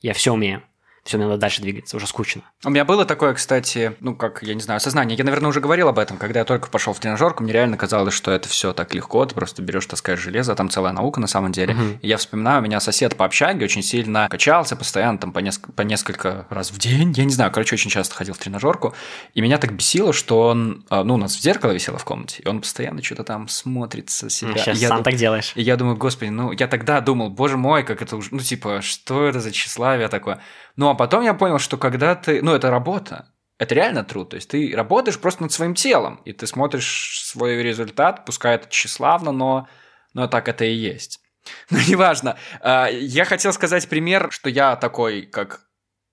[0.00, 0.62] Я все умею.
[1.04, 2.40] Все, надо дальше двигаться, уже скучно.
[2.64, 5.18] У меня было такое, кстати, ну, как, я не знаю, сознание.
[5.18, 8.14] Я, наверное, уже говорил об этом, когда я только пошел в тренажерку, мне реально казалось,
[8.14, 11.26] что это все так легко, ты просто берешь, таскаешь железо, а там целая наука на
[11.26, 11.74] самом деле.
[11.74, 11.98] Мгм.
[12.00, 15.70] И я вспоминаю, у меня сосед по общаге очень сильно качался, постоянно там по, неск-
[15.72, 18.94] по несколько раз в день, я не знаю, короче, очень часто ходил в тренажерку,
[19.34, 22.42] и меня так бесило, что он, а, ну, у нас в зеркало висело в комнате,
[22.42, 24.56] и он постоянно что-то там смотрится себя.
[24.56, 25.52] Сейчас И я сам ду- так делаешь.
[25.54, 28.80] и я думаю, господи, ну, я тогда думал, боже мой, как это уже, ну, типа,
[28.80, 30.40] что это за тщеславие такое?
[30.76, 34.36] Ну, а потом я понял, что когда ты, ну, это работа, это реально труд, то
[34.36, 39.30] есть ты работаешь просто над своим телом, и ты смотришь свой результат, пускай это тщеславно,
[39.32, 39.68] но,
[40.12, 41.20] но так это и есть.
[41.70, 42.38] Ну, неважно.
[42.60, 45.66] А, Я хотел сказать пример, что я такой, как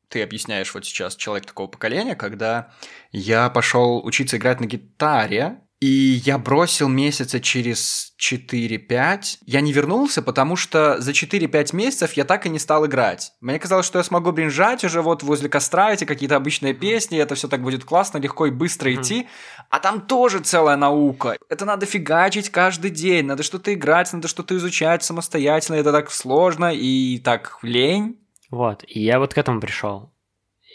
[0.09, 2.71] ты объясняешь вот сейчас, человек такого поколения, когда
[3.11, 9.39] я пошел учиться играть на гитаре, и я бросил месяца через 4-5.
[9.47, 13.33] Я не вернулся, потому что за 4-5 месяцев я так и не стал играть.
[13.41, 17.33] Мне казалось, что я смогу бринжать уже вот возле костра эти какие-то обычные песни, это
[17.33, 19.27] все так будет классно, легко и быстро идти.
[19.71, 21.35] А там тоже целая наука.
[21.49, 25.77] Это надо фигачить каждый день, надо что-то играть, надо что-то изучать самостоятельно.
[25.77, 28.19] Это так сложно и так лень.
[28.51, 30.13] Вот, и я вот к этому пришел.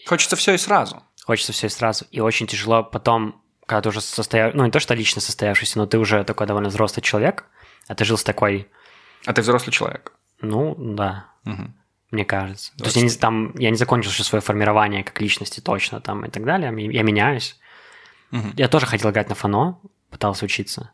[0.08, 1.00] Хочется все и сразу.
[1.24, 2.06] Хочется все сразу.
[2.10, 4.55] И очень тяжело потом, когда ты уже состояв...
[4.55, 7.44] Ну, не то, что лично состоявшийся, но ты уже такой довольно взрослый человек,
[7.88, 8.68] а ты жил с такой...
[9.26, 10.12] А ты взрослый человек.
[10.40, 11.74] Ну, да, Мгм.
[12.11, 12.72] мне кажется.
[12.76, 16.24] То есть я не, там, я не закончил еще свое формирование как личности точно там
[16.24, 16.68] и так далее.
[16.92, 17.59] Я меняюсь.
[18.31, 18.52] Мгм.
[18.57, 19.79] Я тоже хотел играть на фано,
[20.11, 20.90] пытался учиться.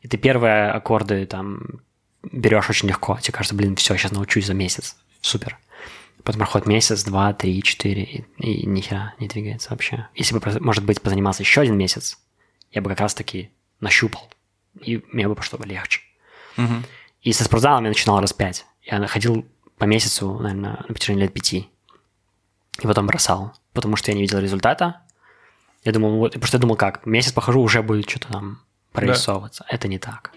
[0.00, 1.82] И ты первые аккорды там
[2.22, 3.18] берешь очень легко.
[3.20, 4.96] Тебе кажется, блин, все, сейчас научусь за месяц.
[5.20, 5.58] Супер.
[6.24, 10.08] Потом проходит месяц, два, три, четыре, и, и ни хера не двигается вообще.
[10.14, 12.18] Если бы, может быть, позанимался еще один месяц,
[12.70, 14.30] я бы как раз-таки нащупал,
[14.80, 16.00] и мне бы пошло бы легче.
[16.56, 16.84] Мгм.
[17.22, 18.66] И со спортзалом я начинал раз пять.
[18.82, 19.46] Я ходил
[19.78, 21.68] по месяцу, наверное, на протяжении лет пяти.
[22.80, 25.02] И потом бросал, потому что я не видел результата.
[25.84, 29.64] Я думал, вот, потому что я думал, как, месяц похожу, уже будет что-то там прорисовываться.
[29.68, 30.32] Это не так.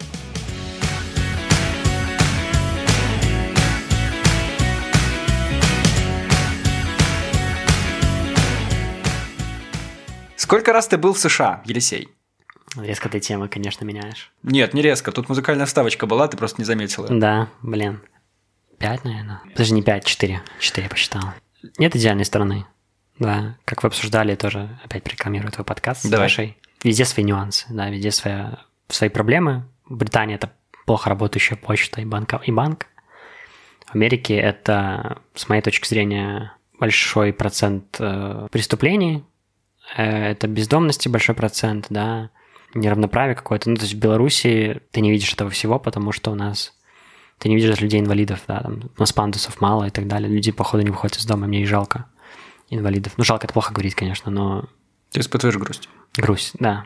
[10.45, 12.10] Сколько раз ты был в США, Елисей?
[12.77, 14.31] Резко ты темы, конечно, меняешь.
[14.43, 15.12] Нет, не резко.
[15.12, 17.08] Тут музыкальная вставочка была, ты просто не заметила.
[17.10, 18.03] Да, блин.
[18.77, 19.41] Пять, наверное.
[19.53, 20.43] Подожди, не пять, четыре.
[20.60, 21.23] Четыре посчитал.
[21.79, 22.67] Нет идеальной стороны.
[23.17, 26.27] Да, как вы обсуждали, тоже опять рекламирую твой подкаст с Давай.
[26.27, 26.58] Дашей.
[26.84, 29.67] Везде свои нюансы, да, везде своя, свои проблемы.
[29.89, 30.51] В Британии это
[30.86, 32.86] плохо работающая почта и, банка, и банк.
[33.88, 39.23] В Америке это, с моей точки зрения, большой процент э, преступлений.
[39.95, 42.30] Э, это бездомности большой процент, да,
[42.74, 43.69] неравноправие какое-то.
[43.69, 46.74] Ну, то есть в Беларуси ты не видишь этого всего, потому что у нас
[47.39, 50.30] ты не видишь людей-инвалидов, да, там у нас пандусов мало и так далее.
[50.30, 52.06] Люди, походу, не выходят из дома, мне и жалко
[52.69, 53.13] инвалидов.
[53.17, 54.65] Ну, жалко, это плохо говорить, конечно, но
[55.12, 55.89] Ты испытываешь грусть.
[56.17, 56.86] грусть, да.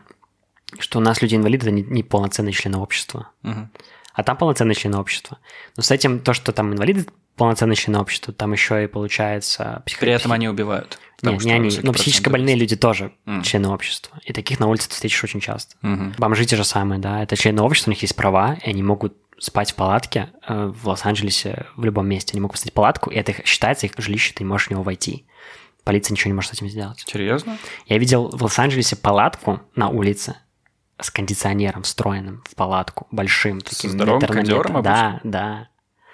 [0.78, 3.30] Что у нас люди-инвалиды– это не, не полноценные члены общества.
[3.42, 3.72] Мгм.
[4.20, 5.38] А там полноценные члены общества.
[5.78, 7.06] Но с этим, то, что там инвалиды
[7.38, 9.82] полноценные члены общества, там еще и получается...
[9.86, 11.00] психо- При этом они убивают.
[11.22, 13.44] Не, потому не они, но психически больные люди тоже Мгм.
[13.44, 14.20] члены общества.
[14.26, 15.76] И таких на улице ты встретишь очень часто.
[15.82, 16.16] Мгм.
[16.18, 19.16] Бомжи те же самые, да, это члены общества, у них есть права, и они могут
[19.38, 22.34] спать в палатке э, в Лос-Анджелесе в любом месте.
[22.34, 24.84] Они могут поставить палатку, и это их- считается их жилище, ты не можешь в него
[24.84, 25.26] войти.
[25.86, 27.06] Полиция ничего не может с этим сделать.
[27.08, 27.58] Серьезно?
[27.88, 30.36] Я видел в Лос-Анджелесе палатку на улице
[31.00, 33.92] с кондиционером встроенным в палатку, большим таким.
[33.92, 34.52] здоровым метр на метр.
[34.54, 35.68] кондёром Да, да.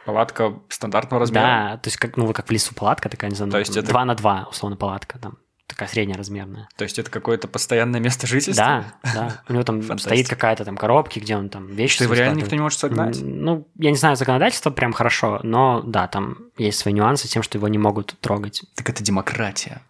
[0.06, 1.44] Палатка стандартного размера?
[1.44, 3.76] Да, то есть как, ну, как в лесу палатка такая, не знаю, То ну, есть
[3.76, 5.38] это- 2 на 2, условно, палатка там.
[5.68, 6.70] Такая среднеразмерная.
[6.78, 8.86] То есть это какое-то постоянное место жительства?
[9.04, 9.42] Да, да.
[9.50, 12.56] У него там стоит какая-то там коробки, где он там вещи Что его реально никто
[12.56, 13.18] не может согнать?
[13.20, 17.42] Ну, я не знаю, законодательство прям хорошо, но да, там есть свои нюансы с тем,
[17.42, 18.62] что его не могут трогать.
[18.76, 19.82] Так это демократия.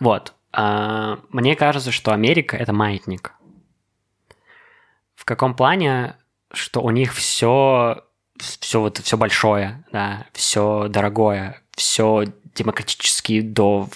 [0.00, 0.32] Вот.
[0.52, 3.34] А, Мне кажется, что Америка это маятник.
[5.24, 6.16] В каком плане,
[6.52, 8.04] что у них все,
[8.38, 13.88] все вот все большое, да, все дорогое, все демократически до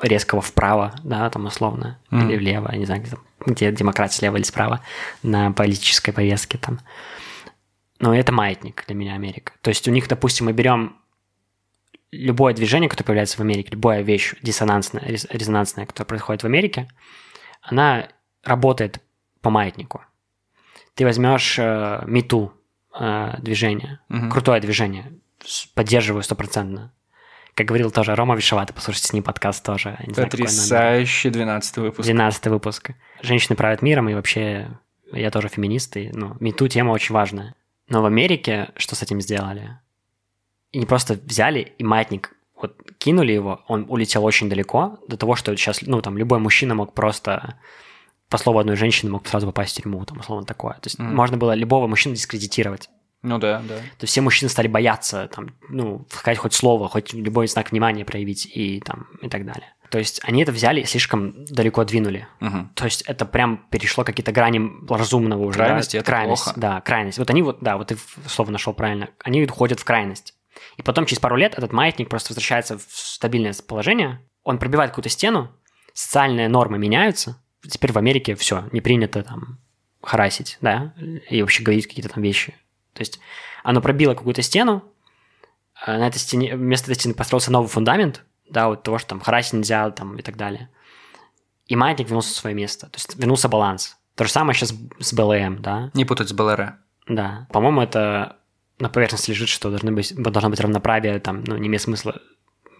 [0.00, 2.28] резкого вправо, да, там условно, Мгм.
[2.28, 4.84] или влево, я не знаю, где, там, где демократия слева или справа
[5.24, 6.78] на политической повестке там.
[7.98, 9.54] Но это маятник для меня Америка.
[9.62, 10.96] То есть у них, допустим, мы берем
[12.12, 16.88] любое движение, которое появляется в Америке, любая вещь диссонансная, рез- резонансная, которая происходит в Америке,
[17.62, 18.06] она
[18.44, 19.00] работает
[19.40, 20.02] по маятнику.
[20.94, 22.52] Ты возьмешь э, мету
[22.98, 24.30] э, движение, Мгм.
[24.30, 25.12] крутое движение,
[25.74, 26.92] поддерживаю стопроцентно.
[27.54, 29.98] Как говорил тоже Рома Вишеватый, послушайте с ним подкаст тоже.
[30.06, 30.30] не знаю.
[30.30, 32.06] Потрясающий 12 выпуск.
[32.06, 32.90] 12 выпуск.
[33.20, 34.68] Женщины правят миром, и вообще
[35.12, 37.54] я тоже феминист, и ну, мету тема очень важная.
[37.88, 39.78] Но в Америке что с этим сделали?
[40.72, 45.34] И не просто взяли, и маятник вот кинули его, он улетел очень далеко, до того,
[45.36, 47.56] что сейчас, ну, там, любой мужчина мог просто,
[48.32, 50.72] по слову одной женщины, мог сразу попасть в тюрьму, там, условно такое.
[50.74, 51.14] То есть Мгм.
[51.14, 52.88] можно было любого мужчину дискредитировать.
[53.22, 53.76] Ну да, да.
[53.76, 58.04] То есть все мужчины стали бояться, там, ну, сказать хоть слово, хоть любой знак внимания
[58.04, 59.72] проявить и там, и так далее.
[59.90, 62.26] То есть они это взяли и слишком далеко двинули.
[62.40, 62.70] Мгм.
[62.74, 65.58] То есть это прям перешло какие-то грани разумного уже.
[65.58, 65.66] да?
[65.66, 66.60] Крайности, это крайность, плохо.
[66.60, 67.18] Да, крайность.
[67.18, 69.10] Вот они вот, да, вот ты слово нашел правильно.
[69.22, 70.34] Они уходят в крайность.
[70.78, 75.10] И потом через пару лет этот маятник просто возвращается в стабильное положение, он пробивает какую-то
[75.10, 75.50] стену,
[75.92, 77.36] социальные нормы меняются.
[77.68, 79.58] Теперь в Америке все, не принято там
[80.02, 80.94] харасить, да,
[81.30, 82.54] и вообще говорить какие-то там вещи.
[82.92, 83.20] То есть
[83.62, 84.82] оно пробило какую-то стену,
[85.74, 89.20] а на этой стене, вместо этой стены построился новый фундамент, да, вот того, что там
[89.20, 90.68] харасить нельзя, там, и так далее.
[91.66, 93.96] И маятник вернулся в свое место, то есть вернулся баланс.
[94.14, 96.74] То же самое сейчас с БЛМ, да, Не путать с БЛР.
[97.08, 97.46] да.
[97.50, 98.36] По-моему, это
[98.78, 102.20] на поверхности лежит, что должны быть, должно быть равноправие, там, ну, не имеет смысла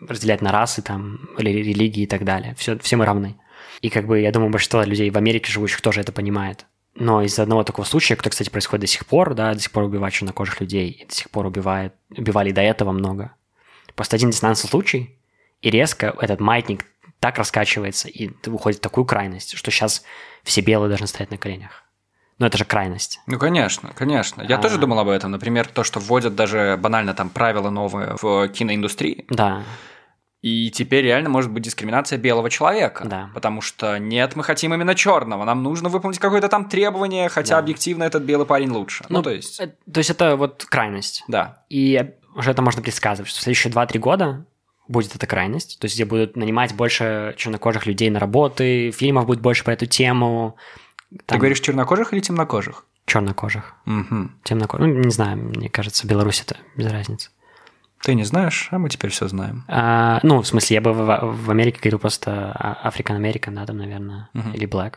[0.09, 2.55] разделять на расы, там, или религии и так далее.
[2.57, 3.37] Все, все мы равны.
[3.83, 6.67] И как бы, я думаю, большинство людей в Америке живущих тоже это понимает.
[6.95, 9.85] Но из-за одного такого случая, который, кстати, происходит до сих пор, да, до сих пор
[9.85, 13.33] убивают чернокожих людей, и до сих пор убивает, убивали до этого много.
[13.95, 15.17] Просто один диссонансный случай,
[15.63, 16.87] и резко этот маятник
[17.19, 20.03] так раскачивается и уходит в такую крайность, что сейчас
[20.43, 21.85] все белые должны стоять на коленях.
[22.39, 23.21] Но это же крайность.
[23.27, 24.43] Ну, конечно, конечно.
[24.43, 24.61] Я А.
[24.61, 25.31] тоже думал об этом.
[25.31, 29.25] Например, то, что вводят даже банально там правила новые в киноиндустрии.
[29.29, 29.63] Да,
[30.43, 33.05] И теперь реально может быть дискриминация белого человека.
[33.07, 33.31] Да.
[33.33, 35.45] Потому что нет, мы хотим именно черного.
[35.45, 37.59] Нам нужно выполнить какое-то там требование, хотя Да.
[37.61, 39.05] объективно этот белый парень лучше.
[39.09, 41.23] Ну, Ну, то есть, э, то есть это вот крайность.
[41.29, 41.63] да.
[41.69, 44.45] И уже это можно предсказывать, что в следующие 2-3 года
[44.89, 49.41] будет эта крайность, то есть где будут нанимать больше чернокожих людей на работы, фильмов будет
[49.41, 50.57] больше по эту тему.
[51.27, 52.85] Ты говоришь чернокожих или темнокожих?
[53.05, 54.39] чернокожих, Мгм.
[54.45, 54.87] темнокожих.
[54.87, 57.31] Ну, не знаю, мне кажется, в Беларуси это без разницы.
[58.03, 59.65] Ты не знаешь, а мы теперь все знаем.
[59.69, 63.79] А, ну, в смысле, я бы в, в Америке говорил просто African American, да, там,
[63.79, 64.53] наверное, Мгм.
[64.53, 64.95] или Black.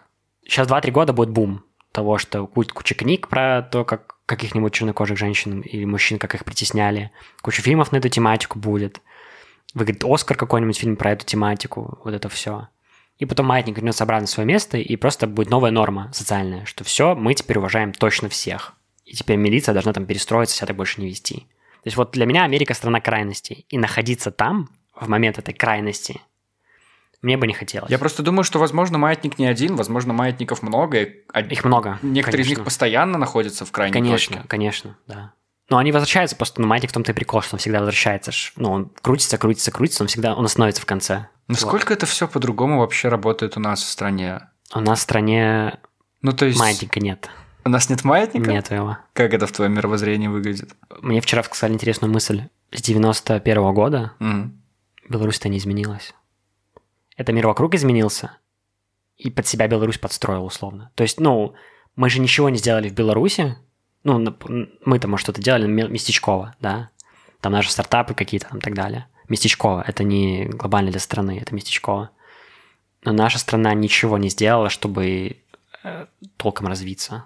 [0.48, 5.62] Сейчас 2-3 года будет бум того, что куча книг про то, как каких-нибудь чернокожих женщин
[5.62, 7.12] или мужчин, как их притесняли.
[7.41, 9.02] Куча фильмов на эту тематику будет.
[9.74, 12.70] Выиграет Оскар какой-нибудь фильм про эту тематику, вот это все.
[13.18, 16.84] И потом маятник вернется обратно в свое место, и просто будет новая норма социальная, что
[16.84, 18.74] все, мы теперь уважаем точно всех.
[19.06, 21.48] И теперь милиция должна там перестроиться, себя так больше не вести.
[21.86, 23.67] То есть вот для меня Америка страна крайностей.
[23.69, 24.69] И находиться там
[25.00, 26.19] в момент этой крайности
[27.21, 27.91] мне бы не хотелось.
[27.91, 32.00] Я просто думаю, что, возможно, маятник не один, возможно, маятников много, Их много.
[32.02, 32.50] некоторые из конечно.
[32.50, 34.48] них постоянно находятся в крайней Конечно, точке.
[34.50, 35.34] конечно, да.
[35.69, 38.32] Но они возвращаются просто, ну, маятник в том-то и прикол, что он всегда возвращается.
[38.56, 41.28] Ну, он крутится, крутится, крутится, он всегда, он остановится в конце.
[41.48, 44.41] Насколько это все по-другому вообще работает у нас в стране?
[44.74, 45.78] У нас в стране
[46.24, 46.60] Ну, то есть...
[46.60, 47.30] маятника нет.
[47.65, 48.51] У нас нет маятника?
[48.51, 48.97] Нет его.
[49.13, 50.75] Как это в твоем мировоззрении выглядит?
[51.01, 52.43] Мне вчера сказали интересную мысль.
[52.71, 54.62] С 91 года Мгм.
[55.10, 56.13] Беларусь-то не изменилась.
[57.17, 58.38] Это мир вокруг изменился,
[59.17, 60.91] и под себя Беларусь подстроил условно.
[60.95, 61.54] То есть, ну,
[61.95, 63.58] мы же ничего не сделали в Беларуси.
[64.04, 64.19] Ну,
[64.86, 66.89] мы-то, может, что-то делали ме- местечково, да?
[67.39, 69.08] Там наши стартапы какие-то там и так далее.
[69.30, 69.84] Местечково.
[69.88, 72.10] Это не глобально для страны, это местечково.
[73.04, 75.38] Но наша страна ничего не сделала, чтобы
[75.84, 76.06] э,
[76.38, 77.25] толком развиться.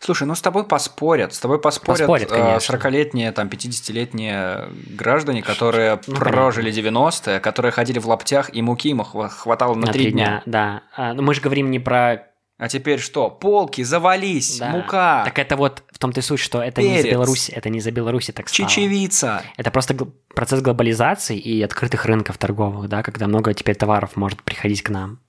[0.00, 2.76] Слушай, ну с тобой поспорят, с тобой поспорят, Поспорят, э, конечно.
[2.76, 9.00] 40-летние, там, 50-летние граждане, которые Ну, прожили 90-е, которые ходили в лаптях, и муки им
[9.00, 10.42] хва- хватало на, три дня.
[10.46, 10.82] Да.
[10.96, 12.24] А, но мы же говорим не про
[12.60, 13.30] А теперь что?
[13.30, 14.70] Полки, завались, Да.
[14.70, 17.12] мука, Так это вот в том-то и суть, что это не из Перец.
[17.12, 18.68] Беларуси, это не за Беларуси так стало.
[18.68, 19.42] чечевица.
[19.56, 19.94] Это просто
[20.34, 25.20] процесс глобализации и открытых рынков торговых, да, когда много теперь товаров может приходить к нам.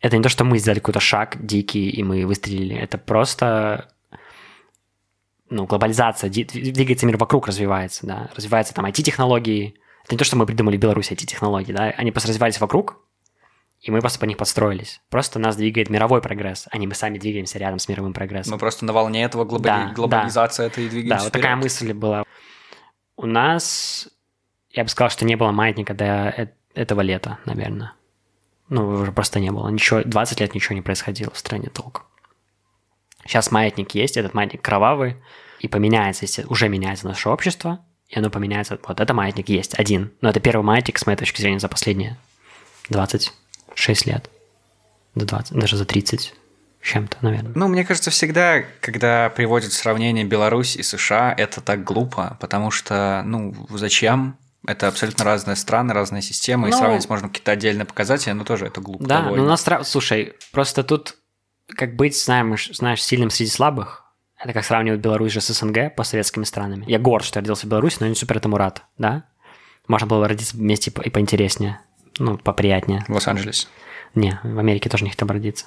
[0.00, 2.74] Это не то, что мы сделали какой-то шаг дикий, и мы выстрелили.
[2.76, 3.92] Это просто
[5.50, 8.30] ну, глобализация, двигается мир вокруг, развивается, да.
[8.34, 9.74] Развиваются там IT-технологии.
[10.04, 11.90] Это не то, что мы придумали в Беларуси IT-технологии, да.
[11.96, 12.98] Они просто развивались вокруг,
[13.80, 15.00] и мы просто по них подстроились.
[15.10, 18.52] Просто нас двигает мировой прогресс, а не мы сами двигаемся рядом с мировым прогрессом.
[18.54, 21.92] Мы просто на волне этого глобали- Да, глобализации это и двигаемся Да, вот такая мысль
[21.92, 22.22] была.
[23.16, 24.08] У нас,
[24.70, 27.92] я бы сказал, что не было маятника до э- этого лета, наверное.
[28.70, 29.68] Ну, уже просто не было.
[29.68, 32.04] Ничего, 20 лет ничего не происходило в стране толком.
[33.26, 35.16] Сейчас маятник есть, этот маятник кровавый,
[35.58, 38.78] и поменяется, уже меняется наше общество, и оно поменяется.
[38.86, 40.12] Вот это маятник есть, один.
[40.20, 42.16] Но это первый маятник, с моей точки зрения, за последние
[42.88, 44.30] 26 лет.
[45.14, 46.34] До 20, даже за 30
[46.80, 47.52] с чем-то, наверное.
[47.54, 53.22] Ну, мне кажется, всегда, когда приводят сравнение Беларусь и США, это так глупо, потому что,
[53.26, 54.38] ну, зачем?
[54.66, 58.66] Это абсолютно разные страны, разные системы, и Ну, сравнивать можно какие-то отдельные показатели, но тоже
[58.66, 59.44] это глупо Да, довольно.
[59.44, 61.16] ну нас Слушай, просто тут
[61.68, 64.04] как быть, знаешь, знаешь, сильным среди слабых,
[64.38, 66.84] это как сравнивать Беларусь же с СНГ по советскими странами.
[66.88, 69.24] Я горд, что я родился в Беларуси, но не супер этому рад, да?
[69.86, 71.80] Можно было родиться вместе и поинтереснее,
[72.18, 73.04] ну, поприятнее.
[73.08, 73.68] В Лос-Анджелесе.
[74.14, 75.66] Не, в Америке тоже не хотел бы родиться.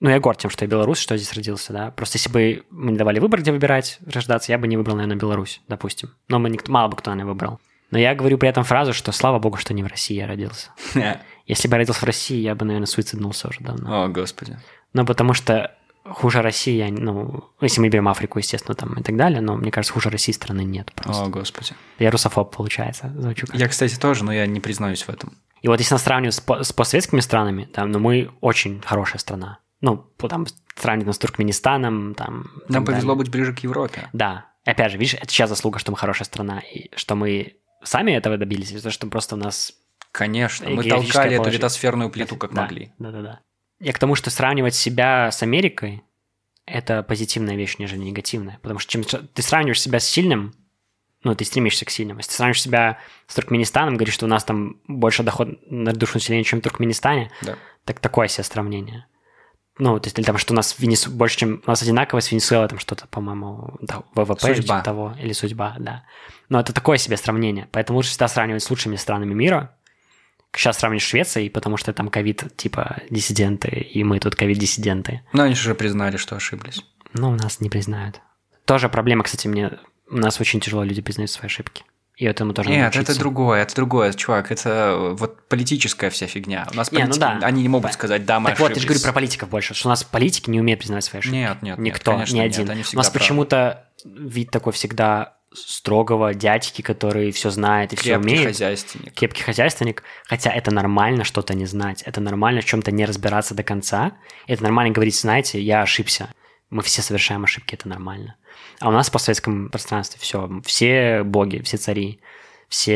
[0.00, 1.90] Ну, я горд тем, что я белорус, что я здесь родился, да.
[1.90, 5.16] Просто если бы мы не давали выбор, где выбирать, рождаться, я бы не выбрал, наверное,
[5.18, 6.10] Беларусь, допустим.
[6.28, 7.60] Но мы никто, мало бы кто, наверное, выбрал.
[7.90, 10.70] Но я говорю при этом фразу, что слава богу, что не в России я родился.
[11.46, 14.04] Если бы я родился в России, я бы, наверное, суициднулся уже давно.
[14.04, 14.58] О, господи.
[14.92, 15.72] Ну, потому что
[16.04, 19.70] хуже России, я, ну, если мы берем Африку, естественно, там и так далее, но мне
[19.70, 21.24] кажется, хуже России страны нет просто.
[21.24, 21.72] О, господи.
[21.98, 23.46] Я русофоб, получается, звучу.
[23.52, 25.36] Я, кстати, тоже, но я не признаюсь в этом.
[25.62, 29.18] И вот если нас сравнивать с, по- с постсоветскими странами, там, ну, мы очень хорошая
[29.18, 29.58] страна.
[29.80, 32.46] Ну, там, сравнивать нас с Туркменистаном, там...
[32.68, 33.24] Нам повезло далее.
[33.24, 34.08] быть ближе к Европе.
[34.12, 34.46] Да.
[34.64, 37.56] Опять же, видишь, это сейчас заслуга, что мы хорошая страна, и что мы
[37.88, 39.72] сами этого добились, то, что просто у нас
[40.12, 41.58] Конечно, мы толкали эту положение.
[41.58, 42.92] литосферную плиту как да, могли.
[42.98, 43.40] Да, да, да.
[43.80, 46.02] Я к тому, что сравнивать себя с Америкой
[46.64, 48.58] это позитивная вещь, нежели негативная.
[48.62, 50.54] Потому что чем ты сравниваешь себя с сильным,
[51.22, 52.16] ну, ты стремишься к сильным.
[52.18, 56.14] Если ты сравниваешь себя с Туркменистаном, говоришь, что у нас там больше доход на душу
[56.14, 57.56] населения, чем в Туркменистане, Да.
[57.84, 59.06] так такое себе сравнение.
[59.78, 61.10] Ну, то есть, или там, что у нас Венесу...
[61.10, 64.76] больше, чем у нас одинаково с Венесуэлой, там что-то, по-моему, да, ВВП или Судьба.
[64.76, 66.04] типа того, или судьба, да.
[66.48, 67.68] Но это такое себе сравнение.
[67.72, 69.72] Поэтому лучше всегда сравнивать с лучшими странами мира.
[70.54, 75.20] Сейчас сравнивать с Швецией, потому что там ковид, типа, диссиденты, и мы тут ковид-диссиденты.
[75.32, 76.82] Но они же уже признали, что ошиблись.
[77.12, 78.20] Ну, нас не признают.
[78.64, 79.72] Тоже проблема, кстати, мне...
[80.08, 81.84] У нас очень тяжело люди признают свои ошибки.
[82.16, 83.18] И этому тоже надо Нет, это учиться.
[83.18, 86.66] другое, это другое, чувак, это э, вот политическая вся фигня.
[86.72, 87.38] У нас Не, ну политики, да.
[87.42, 89.00] они не могут сказать, да, мы Так вот, я же ошиблись».
[89.00, 91.36] говорю про политиков больше, что у нас политики не умеют признавать свои ошибки.
[91.36, 92.70] Нет, нет, нет, Никто, конечно, ни нет, один.
[92.70, 93.18] они у нас правы.
[93.18, 98.46] почему-то вид такой всегда строгого дядьки, который все знает и все умеет.
[98.46, 99.14] хозяйственник.
[99.14, 103.62] Крепкий хозяйственник, хотя это нормально что-то не знать, это нормально в чем-то не разбираться до
[103.62, 104.12] конца,
[104.46, 106.28] это нормально говорить, знаете, я ошибся.
[106.70, 108.36] Мы все совершаем ошибки, это нормально.
[108.80, 112.20] А у нас в постсоветском пространстве все, все боги, все цари,
[112.68, 112.94] все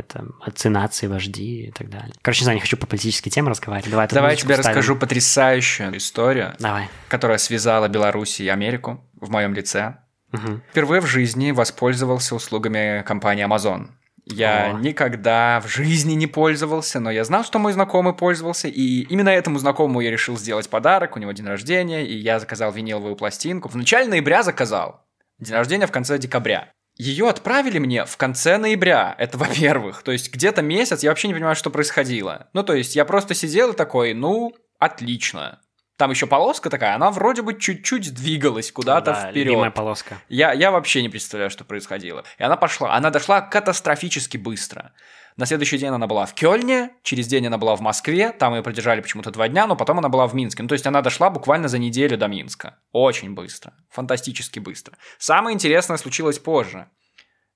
[0.00, 2.12] это, отцы нации, вожди и так далее.
[2.20, 3.90] Короче, не знаю, не хочу по политической теме разговаривать.
[3.90, 4.76] Давай, Давай я тебе вставим.
[4.76, 6.88] расскажу потрясающую историю, Давай.
[7.08, 9.96] которая связала Беларусь и Америку в моем лице.
[10.34, 10.62] Мгм.
[10.70, 13.88] Впервые в жизни воспользовался услугами компании Amazon.
[14.26, 14.78] Я О.
[14.78, 19.58] никогда в жизни не пользовался, но я знал, что мой знакомый пользовался, и именно этому
[19.58, 23.68] знакомому я решил сделать подарок, у него день рождения, и я заказал виниловую пластинку.
[23.68, 25.04] В начале ноября заказал.
[25.38, 26.70] День рождения в конце декабря.
[26.96, 30.02] Ее отправили мне в конце ноября, это во-первых.
[30.02, 32.48] То есть где-то месяц, я вообще не понимаю, что происходило.
[32.54, 35.60] Ну, то есть я просто сидел и такой, ну, отлично.
[35.96, 39.46] Там еще полоска такая, она вроде бы чуть-чуть двигалась куда-то Да, вперед.
[39.46, 40.18] любимая полоска.
[40.28, 42.24] Я, я вообще не представляю, что происходило.
[42.38, 42.94] И она пошла.
[42.94, 44.92] Она дошла катастрофически быстро.
[45.36, 48.62] На следующий день она была в Кёльне, через день она была в Москве, там ее
[48.62, 50.62] продержали почему-то два дня, но потом она была в Минске.
[50.62, 52.78] Ну, то есть она дошла буквально за неделю до Минска.
[52.92, 53.72] Очень быстро.
[53.90, 54.96] Фантастически быстро.
[55.18, 56.88] Самое интересное случилось позже.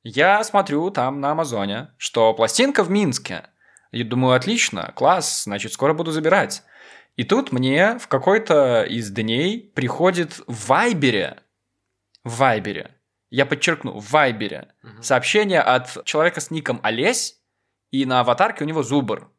[0.02, 3.44] Я смотрю там на Амазоне, что пластинка в Минске.
[3.90, 6.62] И думаю, отлично, класс, значит, скоро буду забирать.
[7.18, 11.42] И тут мне в какой-то из дней приходит в Вайбере,
[12.22, 12.94] в Вайбере,
[13.28, 14.68] я подчеркну, в Вайбере,
[15.02, 17.42] сообщение от человека с ником Олесь,
[17.90, 19.32] и на аватарке у него зубр.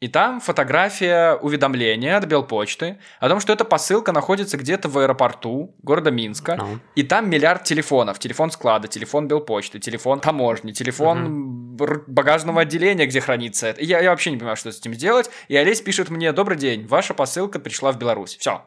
[0.00, 5.74] И там фотография уведомления от Белпочты о том, что эта посылка находится где-то в аэропорту
[5.82, 6.56] города Минска.
[6.56, 6.78] Ну.
[6.94, 8.18] И там миллиард телефонов.
[8.18, 13.82] Телефон склада, телефон Белпочты, телефон таможни, телефон бр- багажного отделения, где хранится это.
[13.82, 15.30] И я, я вообще не понимаю, что с этим сделать.
[15.48, 18.36] И Олесь пишет мне, добрый день, ваша посылка пришла в Беларусь.
[18.38, 18.64] Все.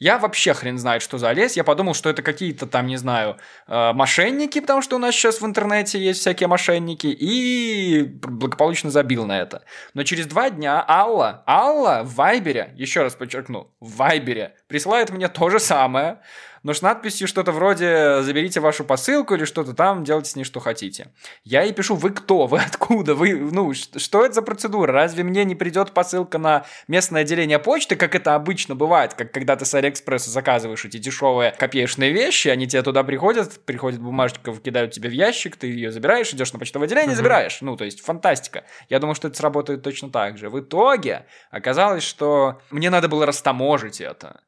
[0.00, 1.58] Я вообще хрен знает, что за Олесь.
[1.58, 3.36] Я подумал, что это какие-то там, не знаю,
[3.68, 9.26] э, мошенники, потому что у нас сейчас в интернете есть всякие мошенники, и благополучно забил
[9.26, 9.62] на это.
[9.92, 15.28] Но через два дня Алла, Алла в Вайбере, еще раз подчеркну, в Вайбере присылает мне
[15.28, 16.20] то же самое,
[16.62, 20.60] но с надписью что-то вроде «заберите вашу посылку» или что-то там, делайте с ней что
[20.60, 21.12] хотите.
[21.44, 22.46] Я ей пишу «Вы кто?
[22.46, 23.14] Вы откуда?
[23.14, 24.92] Вы, ну, что это за процедура?
[24.92, 29.56] Разве мне не придет посылка на местное отделение почты, как это обычно бывает, как когда
[29.56, 34.92] ты с Алиэкспресса заказываешь эти дешевые копеечные вещи, они тебе туда приходят, приходит бумажечка, кидают
[34.92, 37.60] тебе в ящик, ты ее забираешь, идешь на почтовое отделение, забираешь.
[37.60, 38.64] Ну, то есть фантастика.
[38.88, 40.50] Я думал, что это сработает точно так же.
[40.50, 44.40] В итоге оказалось, что мне надо было растаможить это.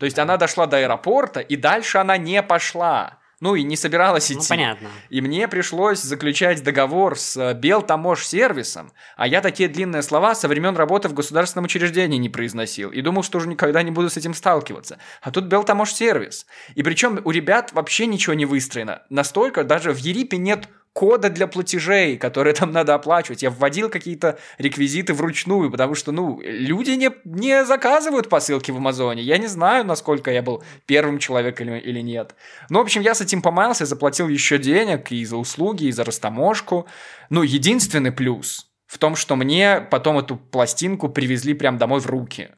[0.00, 3.18] То есть она дошла до аэропорта, и дальше она не пошла.
[3.40, 4.40] Ну и не собиралась идти.
[4.40, 4.88] Ну, понятно.
[5.10, 10.74] И мне пришлось заключать договор с э, Белтамож-сервисом, а я такие длинные слова со времен
[10.74, 12.90] работы в государственном учреждении не произносил.
[12.90, 14.98] И думал, что уже никогда не буду с этим сталкиваться.
[15.20, 16.46] А тут Белтамож-сервис.
[16.74, 19.02] И причем у ребят вообще ничего не выстроено.
[19.10, 23.42] Настолько даже в Ерипе нет кода для платежей, которые там надо оплачивать.
[23.42, 29.22] Я вводил какие-то реквизиты вручную, потому что, ну, люди не, не заказывают посылки в Амазоне.
[29.22, 32.34] Я не знаю, насколько я был первым человеком или, или нет.
[32.68, 36.04] Ну, в общем, я с этим помаялся, заплатил еще денег и за услуги, и за
[36.04, 36.86] растаможку.
[37.30, 42.50] Ну, единственный плюс в том, что мне потом эту пластинку привезли прям домой в руки.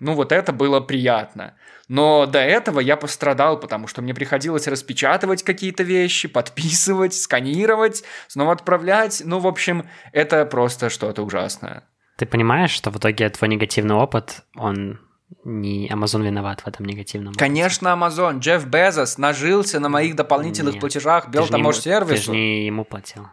[0.00, 1.54] Ну, вот это было приятно.
[1.88, 8.52] Но до этого я пострадал, потому что мне приходилось распечатывать какие-то вещи, подписывать, сканировать, снова
[8.52, 9.22] отправлять.
[9.24, 11.84] Ну, в общем, это просто что-то ужасное.
[12.16, 15.00] Ты понимаешь, что в итоге твой негативный опыт, он
[15.44, 17.30] не Amazon виноват в этом негативном.
[17.30, 17.44] Опыте.
[17.44, 18.38] Конечно, Amazon.
[18.40, 23.28] Джефф Безос нажился на моих дополнительных Нет, платежах не ему- Ты же не ему платил.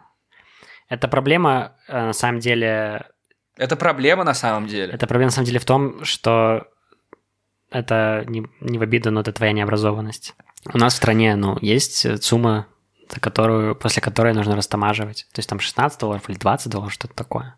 [0.88, 3.06] Это проблема, э, на самом деле,
[3.58, 4.92] Это проблема на самом деле.
[4.92, 6.68] это проблема на самом деле в том, что
[7.70, 10.34] это не, не в обиду, но это твоя необразованность.
[10.72, 12.66] У нас в стране, ну, есть сумма,
[13.12, 15.26] за которую, после которой нужно растамаживать.
[15.32, 17.56] То есть там 16 долларов или 20 долларов, что-то такое.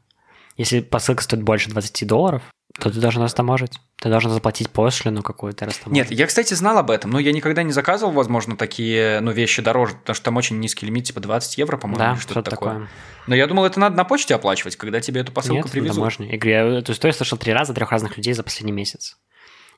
[0.56, 2.42] Если посылка стоит больше 20 долларов,
[2.80, 3.78] то ты должен растаможить.
[4.00, 6.10] Ты должен заплатить пошлину какую-то растаможить.
[6.10, 9.62] Нет, я, кстати, знал об этом, но я никогда не заказывал, возможно, такие ну, вещи
[9.62, 12.70] дороже, потому что там очень низкий лимит, типа 20 евро, по-моему, да, что-то такое.
[12.70, 12.88] такое.
[13.26, 16.20] Но я думал, это надо на почте оплачивать, когда тебе эту посылку Нет, привезут.
[16.20, 19.16] Я говорю, я эту историю слышал три раза, трех разных людей за последний месяц.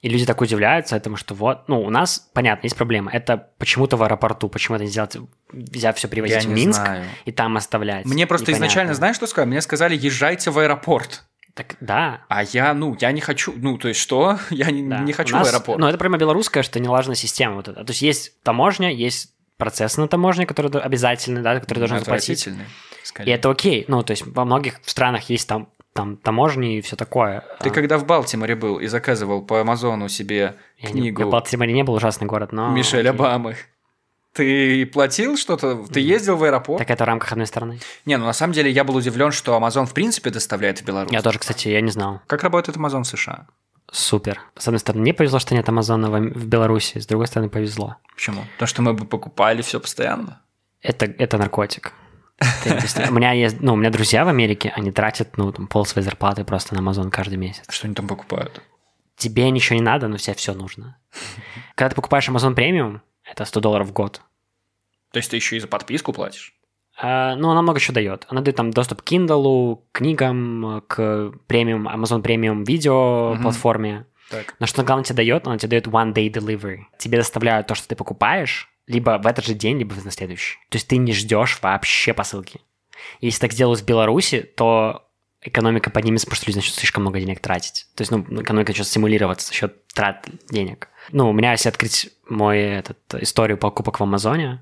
[0.02, 3.12] И люди так удивляются этому, что вот, ну, у нас, понятно, есть проблема.
[3.12, 5.16] Это почему-то в аэропорту, почему это не сделать,
[5.52, 7.04] взяв все привозить Я в Минск знаю.
[7.24, 8.04] и там оставлять.
[8.04, 8.66] Мне просто Непонятно.
[8.66, 9.50] изначально, знаешь, что сказали?
[9.50, 11.22] Мне сказали, езжайте в аэропорт.
[11.54, 12.22] Так, да.
[12.28, 14.38] А я, ну, я не хочу, ну, то есть что?
[14.50, 15.00] Я не, да.
[15.00, 15.78] не У хочу нас- в аэропорт.
[15.78, 17.84] Ну, это прямо белорусская, что налажена система вот эта.
[17.84, 22.40] То есть есть таможня, есть процесс на таможне, который обязательный, да, который должен заплатить.
[22.40, 22.64] Отвратительный,
[23.02, 23.34] И скорее.
[23.34, 23.84] это окей.
[23.86, 27.44] Ну, то есть во многих странах есть там, там таможни и все такое.
[27.60, 31.26] Ты А, когда в Балтиморе был и заказывал по Амазону себе я не- книгу Я
[31.28, 32.70] Балтиморе не был ужасный город, но...
[32.70, 33.10] Мишель окей.
[33.10, 33.56] Обамы,
[34.32, 35.84] ты платил что-то?
[35.92, 36.78] Ты ездил в аэропорт?
[36.78, 37.80] Так это в рамках одной страны.
[38.06, 41.12] Не, ну на самом деле я был удивлен, что Amazon в принципе доставляет в Беларусь.
[41.12, 42.20] Я тоже, кстати, я не знал.
[42.26, 43.46] Как работает Amazon в США?
[43.90, 44.40] Супер.
[44.56, 47.96] С одной стороны, мне повезло, что нет Амазона в, Беларуси, с другой стороны, повезло.
[48.14, 48.42] Почему?
[48.54, 50.40] Потому что мы бы покупали все постоянно.
[50.80, 51.92] Это, это наркотик.
[52.40, 56.04] У меня есть, ну, у меня друзья в Америке, они тратят, ну, там, пол своей
[56.04, 57.64] зарплаты просто на Амазон каждый месяц.
[57.68, 58.62] Что они там покупают?
[59.16, 60.98] Тебе ничего не надо, но тебе все нужно.
[61.74, 63.02] Когда ты покупаешь Amazon премиум,
[63.32, 64.20] это 100 долларов в год.
[65.10, 66.54] То есть ты еще и за подписку платишь?
[66.96, 68.26] А, ну, она много чего дает.
[68.28, 73.42] Она дает там доступ к Kindle, к книгам, к премиум, Amazon премиум видео Мгм.
[73.42, 74.06] платформе.
[74.30, 74.54] Так.
[74.60, 75.46] Но что главное тебе дает?
[75.46, 76.80] Она тебе дает one day delivery.
[76.98, 80.58] Тебе доставляют то, что ты покупаешь, либо в этот же день, либо на следующий.
[80.68, 82.60] То есть ты не ждешь вообще посылки.
[83.20, 85.08] Если так сделают в Беларуси, то
[85.40, 87.86] экономика поднимется, потому что люди начнут слишком много денег тратить.
[87.96, 90.88] То есть, ну, экономика начнет стимулироваться за счет трат денег.
[91.10, 94.60] Ну, у меня, если открыть мой этот, историю покупок в Амазоне,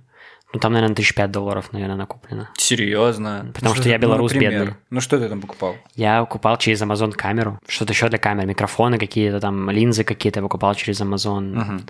[0.52, 2.50] ну, там, наверное, тысяч пять долларов, наверное, накуплено.
[2.56, 3.52] Серьезно?
[3.54, 4.52] Потому что ты- я белорус например?
[4.52, 4.74] бедный.
[4.90, 5.76] Ну что ты там покупал?
[5.94, 10.42] Я покупал через Amazon камеру, что-то еще для камер, микрофоны какие-то там, линзы какие-то я
[10.42, 11.40] покупал через Amazon.
[11.40, 11.86] Мгм.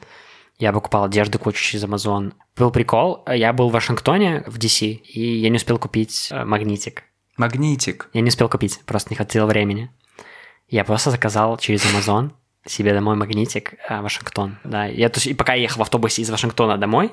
[0.59, 2.34] Я покупал одежду кучу через Amazon.
[2.55, 7.05] Был прикол, я был в Вашингтоне, в DC, и я не успел купить э, магнитик.
[7.38, 8.11] Магнитик.
[8.12, 9.90] Я не успел купить, просто не хватило времени.
[10.68, 12.32] Я просто заказал через Amazon
[12.66, 14.58] себе домой магнитик э, Вашингтон.
[14.64, 17.12] Да, я, то есть, и пока я ехал в автобусе из Вашингтона домой,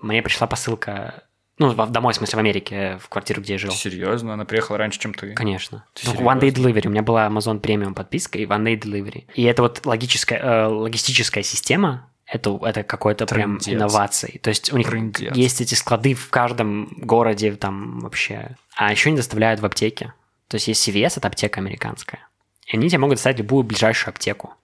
[0.00, 1.24] мне пришла посылка,
[1.58, 3.70] ну, в- домой, в смысле, в Америке, в квартиру, где я жил.
[3.70, 4.34] Серьезно?
[4.34, 5.34] Она приехала раньше, чем ты?
[5.34, 5.84] Конечно.
[5.94, 6.14] Ты Ну?
[6.20, 6.86] One Day Delivery.
[6.86, 9.24] У меня была Amazon Premium подписка и One Day Delivery.
[9.34, 14.38] И это вот логическая, э, логистическая система, это, это какой-то прям инновацией.
[14.38, 15.34] То есть у них Трындец.
[15.36, 18.56] есть эти склады в каждом городе там вообще.
[18.76, 20.12] А еще они доставляют в аптеке.
[20.48, 22.26] То есть есть CVS, это аптека американская.
[22.70, 24.54] И они тебе могут доставить любую ближайшую аптеку.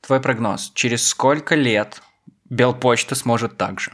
[0.00, 0.70] Твой прогноз.
[0.74, 2.02] Через сколько лет
[2.48, 3.92] Белпочта сможет так же?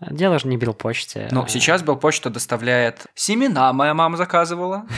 [0.00, 1.28] Дело же не бил почте.
[1.30, 4.86] Ну, а- сейчас Белпочта доставляет семена, моя мама заказывала.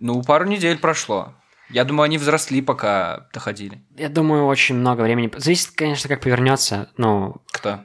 [0.00, 1.34] Ну, пару недель прошло.
[1.70, 3.84] Я думаю, они взросли, пока доходили.
[3.96, 5.28] Я думаю, очень много времени.
[5.36, 6.88] Зависит, конечно, как повернется.
[6.96, 7.80] Ну, Кто?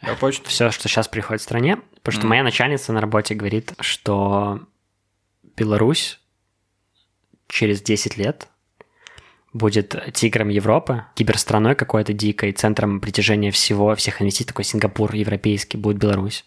[0.00, 0.48] Белпочта?
[0.48, 1.78] все, что сейчас приходит в стране.
[2.04, 4.60] Потому что моя начальница на работе говорит, что
[5.56, 6.20] Беларусь
[7.48, 8.48] через 10 лет
[9.52, 15.98] будет тигром Европы, киберстраной какой-то дикой, центром притяжения всего, всех инвестиций, такой Сингапур европейский, будет
[15.98, 16.44] Беларусь.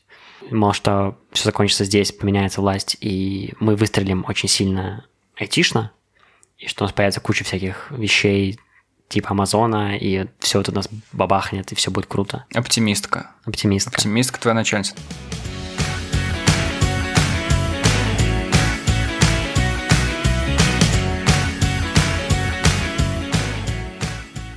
[0.52, 5.92] Мол, что все закончится здесь, поменяется власть, и мы выстрелим очень сильно айтишно,
[6.58, 8.60] и что у нас появится куча всяких вещей
[9.10, 12.46] типа Амазона, и все вот у нас бабахнет, и все будет круто.
[12.54, 13.32] Оптимистка.
[13.44, 13.96] Оптимистка.
[13.96, 14.94] Оптимистка твоя начальница.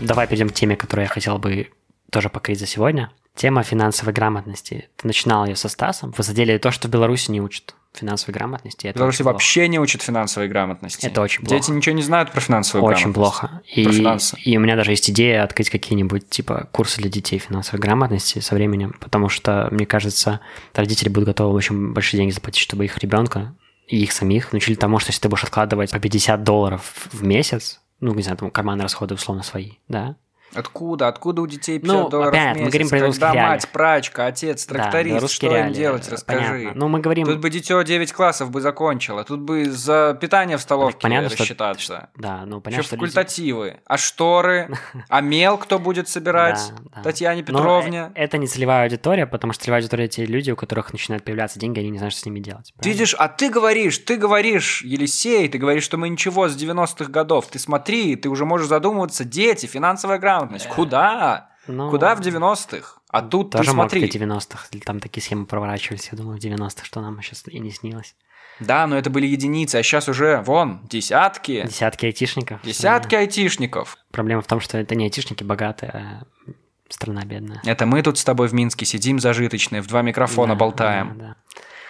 [0.07, 1.70] Давай перейдем к теме, которую я хотел бы
[2.11, 3.11] тоже покрыть за сегодня.
[3.34, 4.88] Тема финансовой грамотности.
[4.96, 6.12] Ты начинал ее со Стасом.
[6.16, 8.86] Вы задели то, что в Беларуси не учат финансовой грамотности.
[8.86, 11.07] Это Беларуси очень вообще не учат финансовой грамотности.
[11.07, 11.72] Это очень Дети плохо.
[11.72, 13.40] ничего не знают про финансовую Очень грамотность.
[13.40, 13.62] плохо.
[13.74, 14.36] И, Про финансы.
[14.42, 18.55] и у меня даже есть идея открыть какие-нибудь типа курсы для детей финансовой грамотности со
[18.55, 20.40] временем, потому что, мне кажется,
[20.74, 23.55] родители будут готовы очень большие деньги заплатить, чтобы их ребенка
[23.88, 27.80] и их самих научили тому, что если ты будешь откладывать по 50 долларов в месяц,
[28.03, 30.16] ну, не знаю, там карманные расходы условно свои, да,
[30.55, 31.09] Откуда?
[31.09, 32.72] Откуда у детей 50 Ну, долларов опять, в мы месяц?
[32.72, 33.48] говорим про Когда реалиях.
[33.50, 36.48] мать, прачка, отец, Да, тракторист, белорусские что им реалии, делать, э, расскажи.
[36.53, 36.72] понятно.
[36.80, 37.26] Ну, мы говорим...
[37.26, 41.38] Тут бы дитё 9 классов бы закончило, тут бы за питание в столовке понятно, что-
[41.42, 42.09] рассчитаться.
[42.16, 43.80] Да, ну, Еще понятно, что люди- факультативы.
[43.86, 44.68] А шторы?
[45.09, 46.61] А мел кто будет собирать?
[46.82, 47.03] Да, да.
[47.03, 48.12] Татьяне Но Петровне?
[48.14, 51.59] э- это не целевая аудитория, потому что целевая аудитория те люди, у которых начинают появляться
[51.59, 52.72] деньги, они не знают, что с ними делать.
[52.76, 52.92] Правильно?
[52.98, 57.46] видишь, а ты говоришь, ты говоришь, Елисей, ты говоришь, что мы ничего с 90-х годов.
[57.48, 60.41] Ты смотри, ты уже можешь задумываться, дети, финансовая грамотность.
[60.74, 61.51] Куда?
[61.66, 63.01] Ну, Куда в 90-х?
[63.09, 64.09] А тут ты Тоже мог смотри.
[64.11, 64.66] в 90-х.
[64.84, 68.16] Там такие схемы проворачивались, я думаю, в 90-х, что нам сейчас и не снилось.
[68.61, 71.62] Да, но это были единицы, а сейчас уже, вон, десятки.
[71.66, 72.61] Десятки айтишников.
[72.62, 73.97] Десятки айтишников.
[73.97, 74.03] Да.
[74.12, 76.53] Проблема в том, что это не айтишники богатые, а
[76.88, 77.61] страна бедная.
[77.64, 81.18] Это мы тут с тобой в Минске сидим зажиточные, в два микрофона Да, болтаем.
[81.18, 81.36] да, да.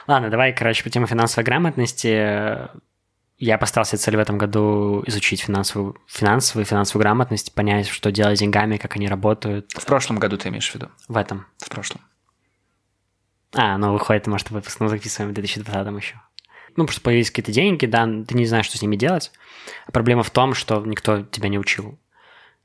[0.07, 2.69] Ладно, давай, короче, по теме финансовой грамотности.
[3.45, 8.37] Я поставил себе цель в этом году изучить финансовую, финансовую, финансовую грамотность, понять, что делать
[8.37, 10.91] с деньгами, как они работают В прошлом году ты имеешь в виду?
[11.09, 11.45] в этом.
[11.59, 12.03] В прошлом.
[13.53, 16.21] А, ну выходит, может, выпуск мы записываем в 2020 еще.
[16.77, 19.33] Ну, просто появились какие-то деньги, да, ты не знаешь, что с ними делать.
[19.89, 21.99] А проблема в том, что никто тебя не учил,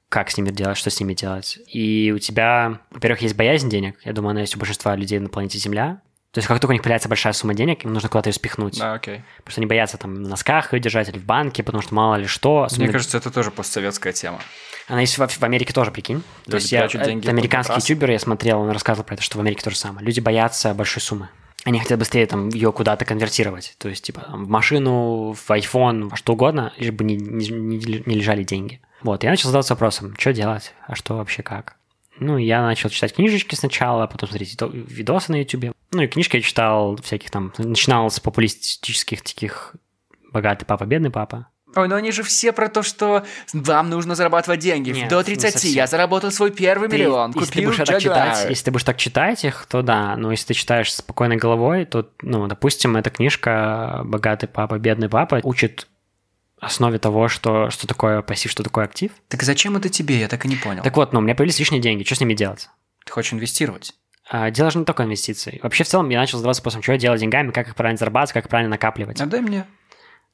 [0.09, 1.57] как с ними делать, что с ними делать.
[1.73, 3.97] И у тебя, во-первых, есть боязнь денег.
[4.03, 6.03] Я думаю, она есть у большинства людей на планете Земля.
[6.31, 8.77] То есть, как только у них появляется большая сумма денег, им нужно куда-то ее спихнуть.
[8.77, 9.23] Да, окей.
[9.37, 12.15] Потому что они боятся там на носках ее держать или в банке, потому что мало
[12.15, 12.63] ли что.
[12.63, 12.85] Особенно...
[12.85, 14.39] Мне кажется, это тоже постсоветская тема.
[14.87, 16.21] Она есть в, в Америке тоже, прикинь.
[16.45, 17.89] То Люди есть я, деньги это американский под матрас.
[17.89, 20.05] ютубер, я смотрел, он рассказывал про это, что в Америке то же самое.
[20.05, 21.29] Люди боятся большой суммы.
[21.65, 23.75] Они хотят быстрее там ее куда-то конвертировать.
[23.77, 28.03] То есть, типа, там, в машину, в iPhone, во что угодно, лишь бы не, не-
[28.05, 28.79] не лежали деньги.
[29.01, 31.75] Вот, я начал задаваться вопросом, что делать, а что вообще как.
[32.19, 35.73] Ну, я начал читать книжечки сначала, потом смотреть видо- видосы на YouTube.
[35.91, 37.53] Ну, и книжки я читал всяких там...
[37.57, 39.75] Начинал с популистических таких
[40.31, 41.47] «Богатый папа, бедный папа».
[41.75, 44.91] Ой, но они же все про то, что вам нужно зарабатывать деньги.
[44.91, 45.71] Нет, До не 30 совсем.
[45.73, 48.83] я заработал свой первый Ты- миллион, если ты купил будешь так читать, если ты будешь
[48.83, 50.15] так читать их, то да.
[50.15, 55.39] Но если ты читаешь спокойной головой, то, ну, допустим, эта книжка «Богатый папа, бедный папа»
[55.43, 55.87] учит
[56.59, 59.11] основе того, что, что такое пассив, что такое актив.
[59.27, 60.19] Так зачем это тебе?
[60.19, 60.83] Я так и не понял.
[60.83, 62.69] Так вот, ну, у меня появились лишние деньги, что с ними делать?
[63.05, 63.93] Ты хочешь инвестировать?
[64.29, 65.59] А, дело же не только в инвестиции.
[65.63, 67.97] Вообще, в целом, я начал задаваться вопросом, что я делать с деньгами, как их правильно
[67.97, 69.21] зарабатывать, как их правильно накапливать.
[69.21, 69.65] Отдай мне.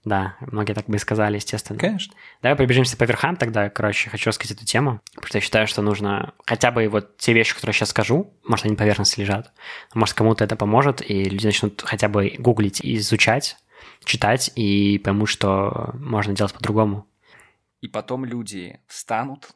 [0.05, 1.79] Да, многие так бы и сказали, естественно.
[1.79, 2.13] Конечно.
[2.41, 5.81] Давай пробежимся по верхам тогда, короче, хочу рассказать эту тему, потому что я считаю, что
[5.81, 9.53] нужно хотя бы вот те вещи, которые я сейчас скажу, может, они на поверхности лежат,
[9.93, 13.55] может, кому-то это поможет, и люди начнут хотя бы гуглить, и изучать,
[14.05, 17.07] читать, и поймут, что можно делать по-другому.
[17.81, 19.51] И потом люди встанут,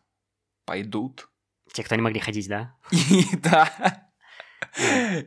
[0.65, 1.29] пойдут.
[1.71, 2.75] Те, кто не могли ходить, да?
[2.91, 4.07] И да.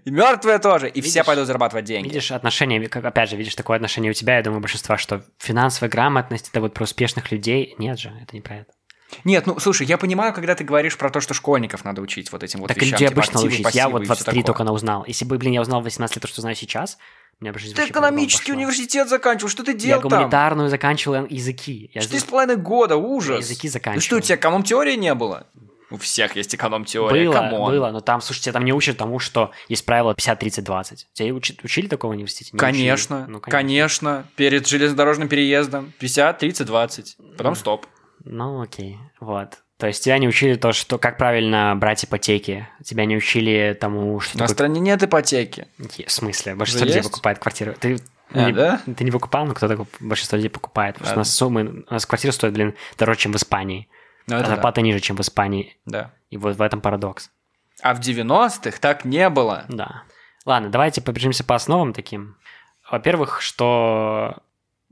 [0.05, 0.89] И мертвые тоже.
[0.89, 2.09] И все пойдут зарабатывать деньги.
[2.09, 5.91] Видишь отношение, как опять же, видишь такое отношение у тебя, я думаю, большинства, что финансовая
[5.91, 7.75] грамотность это вот про успешных людей.
[7.79, 8.73] Нет же, это не про это.
[9.25, 12.43] Нет, ну слушай, я понимаю, когда ты говоришь про то, что школьников надо учить вот
[12.43, 12.93] этим вот так вещам.
[12.93, 13.75] людей типа обычно учить.
[13.75, 14.47] Я вот и в всё 23 такое.
[14.47, 15.05] только на узнал.
[15.07, 16.99] Если бы, блин, я узнал в 18 лет то, что знаю сейчас,
[17.41, 20.11] меня бы жизнь Ты экономический университет заканчивал, что ты Я делал там?
[20.11, 21.91] гуманитарную заканчивал языки.
[21.95, 23.41] Я Четыре с половиной года, я ужас.
[23.41, 24.03] языки Ну заканчивал.
[24.03, 25.47] что, у тебя эконом-теории не было?
[25.93, 27.73] У всех есть эконом-теория, Было, come on.
[27.73, 31.07] было, но там, слушайте, там не учат тому, что есть правило 50-30-20.
[31.15, 32.51] Тебя учи- учили такого в университете?
[32.53, 33.31] Не Конечно, учили.
[33.33, 34.25] Ну, конечно.
[34.37, 37.17] Перед железнодорожным переездом 50, 30, 20.
[37.37, 37.87] Потом стоп.
[38.25, 39.59] Ну, окей, вот.
[39.79, 42.69] То есть тебя не учили то, что как правильно брать ипотеки.
[42.85, 44.55] Тебя не учили тому, что На такое...
[44.55, 45.69] стране нет ипотеки.
[46.07, 46.55] В смысле?
[46.55, 47.75] Большинство людей покупает квартиру.
[47.81, 47.99] Ты,
[48.33, 48.81] А, не, да?
[48.85, 50.97] ты не покупал, но кто-то большинство людей покупает.
[50.97, 51.85] Потому что у нас суммы...
[51.89, 53.89] У нас квартира стоит, блин, дороже, чем в Испании.
[54.27, 54.55] Ну, а это да.
[54.55, 55.77] зарплата ниже, чем в Испании.
[55.87, 56.13] да.
[56.29, 57.31] И вот в этом парадокс.
[57.83, 59.65] А в 90-х так не было.
[59.69, 60.03] Да.
[60.45, 62.37] Ладно, давайте побежимся по основам таким.
[62.91, 64.37] Во-первых, что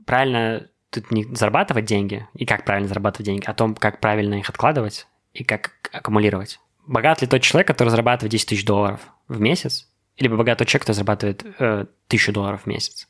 [0.05, 4.35] правильно тут не зарабатывать деньги, и как правильно зарабатывать деньги, а о том, как правильно
[4.35, 6.59] их откладывать и как аккумулировать.
[6.85, 9.87] Богат ли тот человек, который зарабатывает 10 тысяч долларов в месяц,
[10.17, 13.07] либо богат тот человек, кто зарабатывает э, 1000 долларов в месяц?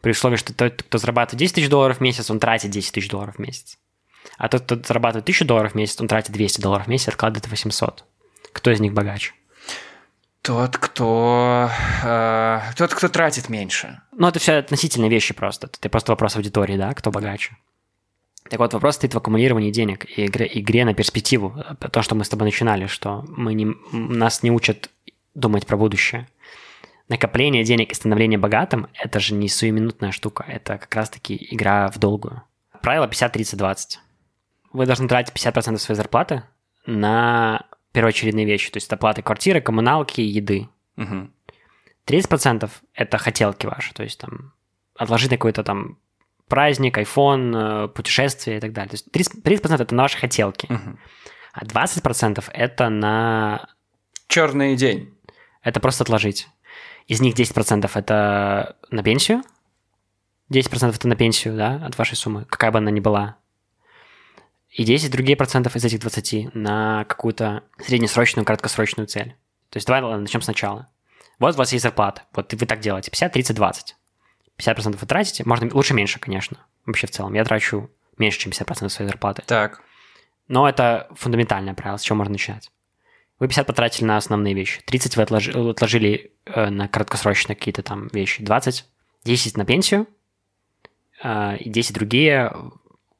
[0.00, 3.08] При условии, что тот, кто зарабатывает 10 тысяч долларов в месяц, он тратит 10 тысяч
[3.08, 3.78] долларов в месяц.
[4.36, 7.48] А тот, кто зарабатывает 1000 долларов в месяц, он тратит 200 долларов в месяц, откладывает
[7.48, 8.04] 800.
[8.52, 9.32] Кто из них богаче?
[10.48, 11.68] Тот, кто...
[12.02, 14.00] э, тот, кто тратит меньше.
[14.16, 15.66] Ну, это все относительные вещи просто.
[15.66, 17.58] Это просто вопрос аудитории, да, кто богаче.
[18.48, 21.54] Так вот, вопрос стоит в аккумулировании денег и игре, игре на перспективу.
[21.92, 24.88] То, что мы с тобой начинали, что мы не, нас не учат
[25.34, 26.26] думать про будущее.
[27.10, 31.98] Накопление денег и становление богатым– это же не суеминутная штука, это как раз-таки игра в
[31.98, 32.42] долгую.
[32.80, 33.98] Правило 50-30-20.
[34.72, 36.42] Вы должны тратить 50% своей зарплаты
[36.86, 40.68] на первоочередные вещи, то есть оплаты квартиры, коммуналки, еды.
[40.96, 41.32] Мгм.
[42.06, 44.52] 30% это хотелки ваши, то есть там
[44.96, 45.98] отложить на какой-то там
[46.48, 48.90] праздник, iPhone, э, путешествие и так далее.
[48.90, 50.98] То есть 30%, 30% это на ваши хотелки, Мгм.
[51.52, 53.68] а 20% это на...
[54.28, 55.14] Черный день.
[55.62, 56.48] Это просто отложить.
[57.06, 59.42] Из них 10% это на пенсию,
[60.50, 63.36] 10% это на пенсию, да, от вашей суммы, какая бы она ни была.
[64.70, 69.34] И 10 другие процентов из этих 20 на какую-то среднесрочную, краткосрочную цель.
[69.70, 70.88] То есть давай начнем сначала.
[71.38, 72.22] Вот у вас есть зарплата.
[72.34, 73.10] Вот вы так делаете.
[73.10, 73.96] 50, 30, 20.
[74.58, 75.44] 50% вы тратите.
[75.46, 76.58] Можно лучше меньше, конечно.
[76.84, 77.34] Вообще в целом.
[77.34, 79.42] Я трачу меньше, чем 50% своей зарплаты.
[79.46, 79.82] Так.
[80.48, 82.70] Но это фундаментальное правило, с чего можно начинать.
[83.38, 84.82] Вы 50 потратили на основные вещи.
[84.84, 88.42] 30 вы отложи- отложили э, на краткосрочные какие-то там вещи.
[88.42, 88.84] 20,
[89.24, 90.08] 10 на пенсию,
[91.22, 92.52] э, и 10 другие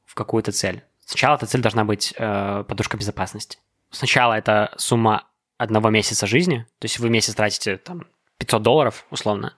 [0.05, 0.83] в какую-то цель.
[1.09, 3.57] Сначала эта цель должна быть э, подушка безопасности.
[3.91, 5.25] Сначала это сумма
[5.57, 6.67] одного месяца жизни.
[6.81, 8.03] То есть вы месяц тратите там
[8.37, 9.55] 500 долларов, условно,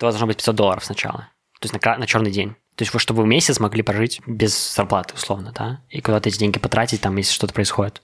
[0.00, 1.28] то у вас должно быть 500 долларов сначала.
[1.60, 2.56] То есть на, на черный день.
[2.74, 6.38] То есть вы, чтобы вы месяц могли прожить без зарплаты, условно, да, и куда-то эти
[6.38, 8.02] деньги потратить, там, если что-то происходит.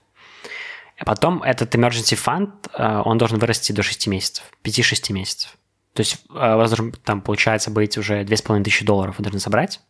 [0.97, 5.57] А потом этот emergency fund, э, он должен вырасти до 6 месяцев, 5-6 месяцев.
[5.91, 9.81] То есть э, у вас должен, там, получается, быть уже 2500 долларов вы должны собрать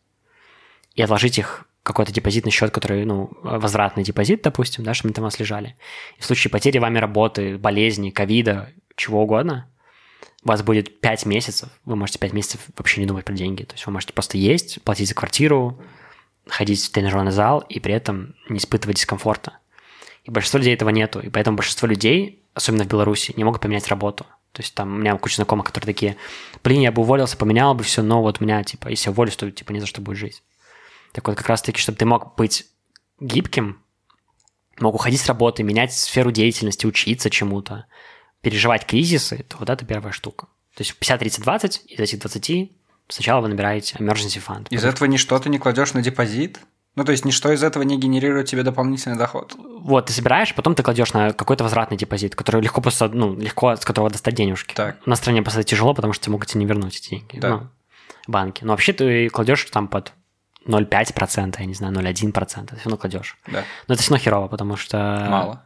[0.96, 5.14] и отложить их в какой-то депозитный счет, который, ну, возвратный депозит, допустим, да, чтобы они
[5.14, 5.76] там у вас лежали.
[6.18, 9.70] И в случае потери вами работы, болезни, ковида, чего угодно,
[10.44, 13.64] у вас будет 5 месяцев, вы можете 5 месяцев вообще не думать про деньги.
[13.64, 15.82] То есть вы можете просто есть, платить за квартиру,
[16.48, 19.58] ходить в тренажерный зал и при этом не испытывать дискомфорта.
[20.26, 21.22] И большинство людей этого нету.
[21.22, 24.26] И поэтому большинство людей, особенно в Беларуси, не могут поменять работу.
[24.52, 26.18] То есть там у меня куча знакомых, которые такие,
[26.64, 29.36] блин, я бы уволился, поменял бы все, но вот у меня, типа, если я уволюсь,
[29.36, 30.44] то, типа, не за что будет жить.
[31.14, 32.66] Так вот, как раз-таки, чтобы ты мог быть
[33.20, 33.82] гибким,
[34.80, 37.86] мог уходить с работы, менять сферу деятельности, учиться чему-то,
[38.42, 40.48] переживать кризисы, то вот это первая штука.
[40.76, 42.72] То есть 50, 30, 20, из этих 20
[43.08, 44.68] сначала вы набираете emergency fund.
[44.70, 46.60] Из этого ничто ты не кладешь на депозит?
[46.96, 49.56] Ну, то есть ничто из этого не генерирует тебе дополнительный доход?
[49.58, 53.76] Вот, ты собираешь, потом ты кладешь на какой-то возвратный депозит, который легко просто, ну, легко
[53.76, 54.74] с которого достать денежки.
[54.74, 55.06] Так.
[55.06, 57.40] На стране просто тяжело, потому что тебе могут тебе не вернуть эти деньги.
[57.40, 57.50] Да.
[57.50, 57.70] Ну,
[58.26, 58.64] банки.
[58.64, 60.14] Но вообще ты кладешь там под
[60.68, 63.38] 0,5%, я не знаю, 0,1%, ты все равно кладешь.
[63.48, 63.64] Да.
[63.88, 65.66] Но это все равно херово, потому что Мало.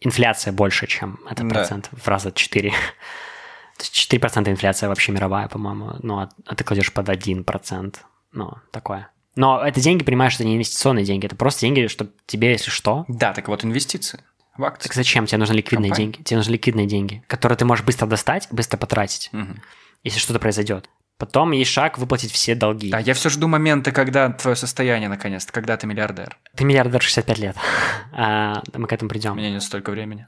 [0.00, 1.54] инфляция больше, чем этот Да.
[1.54, 2.70] процент, в раза 4.
[2.70, 7.96] То есть 4% инфляция вообще мировая, по-моему, ну, а, а ты кладешь под 1%,
[8.32, 9.10] ну, такое.
[9.36, 13.04] Но это деньги, понимаешь, это не инвестиционные деньги, это просто деньги, чтобы тебе, если что,
[13.06, 14.20] Да, так вот инвестиции
[14.56, 14.88] в акции.
[14.88, 15.26] так зачем?
[15.26, 16.12] Тебе нужны ликвидные Компания.
[16.12, 16.24] деньги.
[16.24, 19.62] Тебе нужны ликвидные деньги, которые ты можешь быстро достать, быстро потратить, Мгм.
[20.02, 20.90] если что-то произойдет.
[21.18, 22.92] Потом есть шаг выплатить все долги.
[22.92, 26.38] А я все жду момента, когда твое состояние наконец-то, когда ты миллиардер.
[26.54, 27.56] Ты миллиардер 65 лет.
[28.12, 29.36] А, мы к этому У придем.
[29.36, 30.26] меня нет столько времени.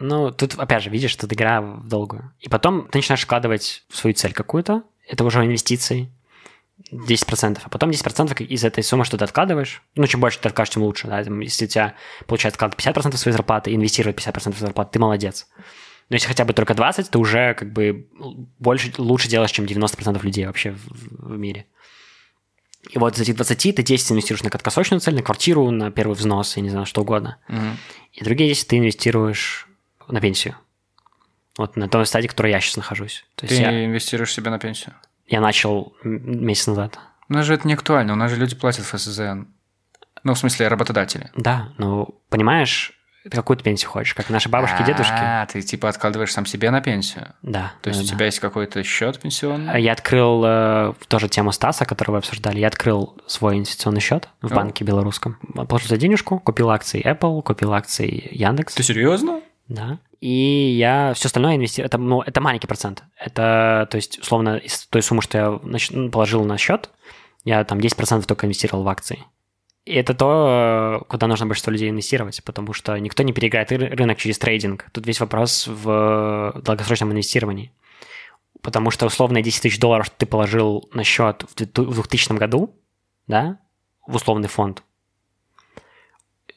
[0.00, 2.32] Ну, тут, опять же, видишь, тут игра в долгую.
[2.40, 4.82] И потом ты начинаешь вкладывать в свою цель какую-то.
[5.08, 6.10] Это уже инвестиции.
[6.92, 7.60] 10%.
[7.62, 9.82] А потом 10% из этой суммы, что ты откладываешь.
[9.94, 11.06] Ну, чем больше ты откажешь, тем лучше.
[11.06, 11.20] Да?
[11.20, 11.94] Если у тебя
[12.26, 15.46] получается откладывать 50% своей зарплаты инвестировать 50% своей зарплаты, ты молодец.
[16.08, 18.06] Но если хотя бы только 20, ты уже как бы
[18.58, 21.66] больше, лучше делаешь, чем 90% людей вообще в, в мире.
[22.90, 26.14] И вот из этих 20 ты 10 инвестируешь на краткосрочную цель, на квартиру, на первый
[26.14, 27.38] взнос, я не знаю, что угодно.
[27.48, 27.78] Мгм.
[28.12, 29.68] И другие 10 ты инвестируешь
[30.08, 30.56] на пенсию.
[31.56, 33.24] Вот на той стадии, в которой я сейчас нахожусь.
[33.36, 34.94] То Ты я, инвестируешь себе на пенсию.
[35.26, 36.98] я начал месяц назад.
[37.28, 39.44] У нас же это не актуально, у нас же люди платят ФСЗН.
[40.24, 41.30] Ну, в смысле, работодатели.
[41.36, 42.92] Да, ну, понимаешь,
[43.22, 44.14] ты какую ты пенсию хочешь?
[44.14, 45.12] Как наши бабушки и дедушки?
[45.14, 47.34] А, ты типа откладываешь сам себе на пенсию.
[47.42, 47.72] Да.
[47.80, 48.14] То есть да, у да.
[48.14, 49.80] тебя есть какой-то счет пенсионный?
[49.80, 52.58] Я открыл э, тоже тему Стаса, которую вы обсуждали.
[52.58, 54.54] Я открыл свой инвестиционный счет в О.
[54.54, 55.38] банке белорусском.
[55.54, 58.74] Положил за денежку, купил акции Apple, купил акции Яндекс.
[58.74, 59.40] Ты серьезно?
[59.68, 59.98] Да.
[60.20, 61.86] И я все остальное инвестирую.
[61.86, 63.02] Это, ну, это маленький процент.
[63.16, 66.90] Это, то есть, условно, из той суммы, что я положил на счет,
[67.44, 69.24] я там 10% только инвестировал в акции.
[69.84, 74.18] Это то, э, куда нужно большинство людей инвестировать, потому что никто не переиграет ры- рынок
[74.18, 74.86] через трейдинг.
[74.92, 77.72] Тут весь вопрос в долгосрочном инвестировании.
[78.60, 82.78] Потому что условно 10 тысяч долларов, что ты положил на счет в 2000 году,
[83.26, 83.58] да,
[84.06, 84.84] в условный фонд,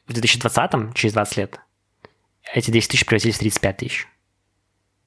[0.06, 1.60] в 2020, через 20 лет,
[2.54, 4.08] эти 10 тысяч превратились в 35 тысяч.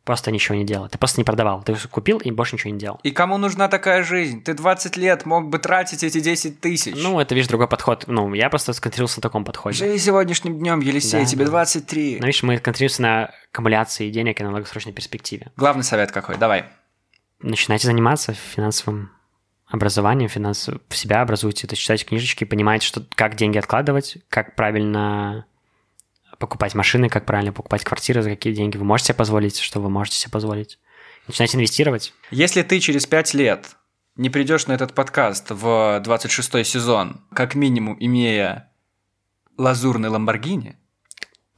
[0.09, 0.89] Просто ничего не делал.
[0.89, 1.61] Ты просто не продавал.
[1.61, 2.99] Ты купил и больше ничего не делал.
[3.03, 4.41] И кому нужна такая жизнь?
[4.41, 6.95] Ты 20 лет мог бы тратить эти 10 тысяч.
[6.97, 8.05] Ну, это, видишь, другой подход.
[8.07, 9.77] Ну, я просто сконцентрировался на таком подходе.
[9.77, 11.51] Живи сегодняшним днем, Елисей, Да, тебе да.
[11.51, 12.17] 23.
[12.21, 15.51] Но видишь, мы концентрируемся на аккумуляции денег и на долгосрочной перспективе.
[15.55, 16.39] Главный совет какой?
[16.39, 16.65] Давай.
[17.43, 19.11] Начинайте заниматься финансовым
[19.67, 20.81] образованием, финансов...
[20.89, 25.45] в себя образуйте, то есть читайте книжечки, понимаете, что, как деньги откладывать, как правильно
[26.39, 29.89] покупать машины, как правильно покупать квартиры, за какие деньги вы можете себе позволить, что вы
[29.89, 30.79] можете себе позволить.
[31.27, 32.13] Начинайте инвестировать.
[32.31, 33.75] Если ты через 5 лет
[34.15, 38.71] не придешь на этот подкаст в 26 сезон, как минимум имея
[39.57, 40.77] лазурный Ламборгини,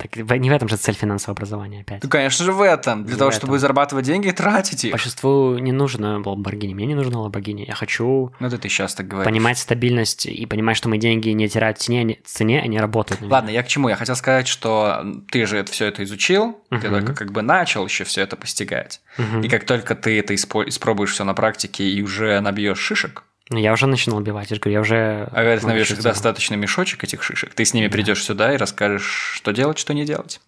[0.02, 2.02] Так в- не в этом же цель финансового образования опять.
[2.02, 3.04] то, конечно же, в этом.
[3.04, 3.60] Для Не того, в чтобы этом.
[3.62, 4.92] зарабатывать деньги и тратить их.
[4.92, 7.66] Большинству не нужно Lamborghini, мне не нужно Lamborghini.
[7.68, 9.26] Я хочу Ну, это ты сейчас так говоришь.
[9.32, 12.80] понимать стабильность и понимать, что мои деньги не теряют в цене, они- в цене, они
[12.80, 13.22] работают.
[13.22, 13.90] Ладно, я к чему?
[13.90, 16.90] Я хотел сказать, что ты же это все это изучил, ты Мгм.
[16.90, 19.02] только как бы начал еще все это постигать.
[19.18, 19.42] Мгм.
[19.42, 23.31] И как только ты это испо- испробуешь все на практике и уже набьешь шишек, Ну,
[23.60, 25.28] я уже начинал убивать, я же говорю, я уже...
[25.32, 28.58] а когда ты набьешь их достаточно мешочек этих шишек, ты с ними придешь сюда и
[28.58, 30.40] расскажешь, что делать, что не делать.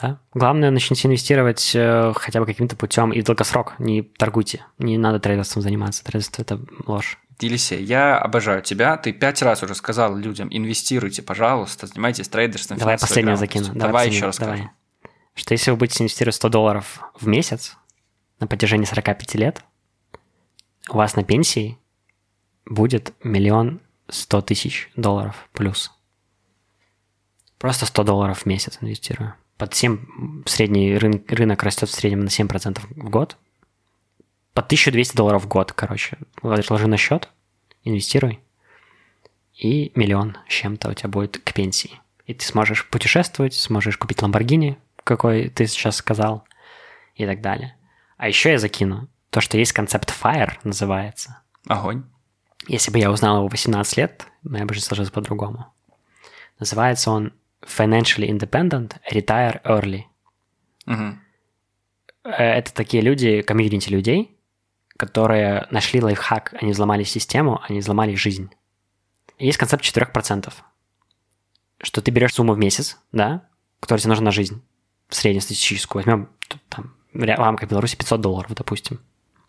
[0.00, 0.20] Да.
[0.32, 3.74] Главное, начните инвестировать э, хотя бы каким-то путем и долгосрок.
[3.78, 4.64] Не торгуйте.
[4.78, 6.04] Не надо трейдерством заниматься.
[6.04, 7.18] Трейдерство– это ложь.
[7.40, 8.96] Елисей, я обожаю тебя.
[8.96, 12.78] Ты пять раз уже сказал людям, инвестируйте, пожалуйста, занимайтесь трейдерством.
[12.78, 13.70] Давай последнее закину.
[13.74, 14.70] Давай, последнее, еще раз давай.
[15.34, 17.76] Что если вы будете инвестировать 100 долларов в месяц
[18.40, 19.62] на протяжении 45 лет,
[20.88, 21.78] у вас на пенсии
[22.68, 25.92] будет миллион сто тысяч долларов плюс.
[27.58, 29.34] Просто 100 долларов в месяц инвестирую.
[29.56, 33.36] Под 7 средний рын- рынок растет в среднем на 7% в год.
[34.52, 36.18] По 1200 долларов в год, короче.
[36.42, 37.28] Ложи на счет,
[37.82, 38.40] инвестируй.
[39.54, 42.00] И миллион с чем-то у тебя будет к пенсии.
[42.26, 46.44] И ты сможешь путешествовать, сможешь купить Ламборгини, какой ты сейчас сказал,
[47.16, 47.76] и так далее.
[48.16, 51.40] А еще я закину то, что есть концепт FIRE, называется.
[51.66, 52.04] Огонь.
[52.68, 55.72] Если бы я узнал его в 18 лет, моя бы жизнь сложилась по-другому.
[56.58, 60.02] Называется он Financially Independent Retire Early.
[62.24, 64.38] Э, Это такие люди, комьюнити людей,
[64.98, 68.50] которые нашли лайфхак, они взломали систему, они взломали жизнь.
[69.38, 70.52] Есть концепт 4%,
[71.80, 73.48] что ты берешь сумму в месяц, да,
[73.80, 74.62] которая тебе нужна на жизнь,
[75.08, 76.28] среднестатистическую, возьмем
[76.68, 79.00] там, в рамках Беларуси 500 долларов, допустим,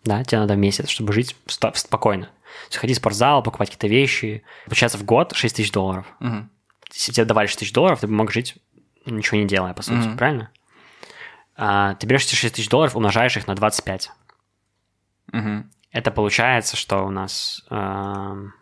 [0.04, 2.30] да, тебе надо в месяц, чтобы жить спокойно.
[2.68, 6.06] То есть ходить в спортзал, покупать какие-то вещи, получается в год 6 тысяч долларов.
[6.20, 6.50] Мгм.
[6.92, 8.56] Если тебе давали 6 тысяч долларов, ты бы мог жить
[9.06, 10.16] ничего не делая, по сути, Мгм.
[10.16, 10.50] правильно?
[11.56, 14.10] А, ты берешь эти 6 тысяч долларов, умножаешь их на 25.
[15.32, 15.70] Мгм.
[15.92, 18.52] Это получается, что у нас эм,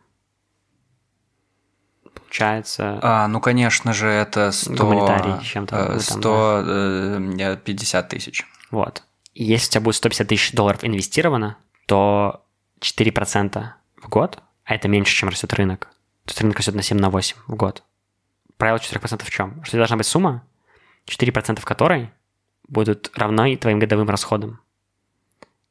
[2.14, 4.74] получается А, ну, конечно же, это 100...
[4.74, 8.44] Гуманитарий чем-то, э, ну, 150 тысяч.
[8.70, 9.02] вот.
[9.34, 12.44] Если у тебя будет 150 тысяч долларов инвестировано, то
[12.80, 15.88] 4% в год, а это меньше, чем растет рынок.
[16.24, 17.82] То есть рынок растет на 7 на 8 в год.
[18.56, 19.64] Правило 4% в чем?
[19.64, 20.44] Что должна быть сумма,
[21.06, 22.10] 4% которой
[22.68, 24.60] будут равны твоим годовым расходам.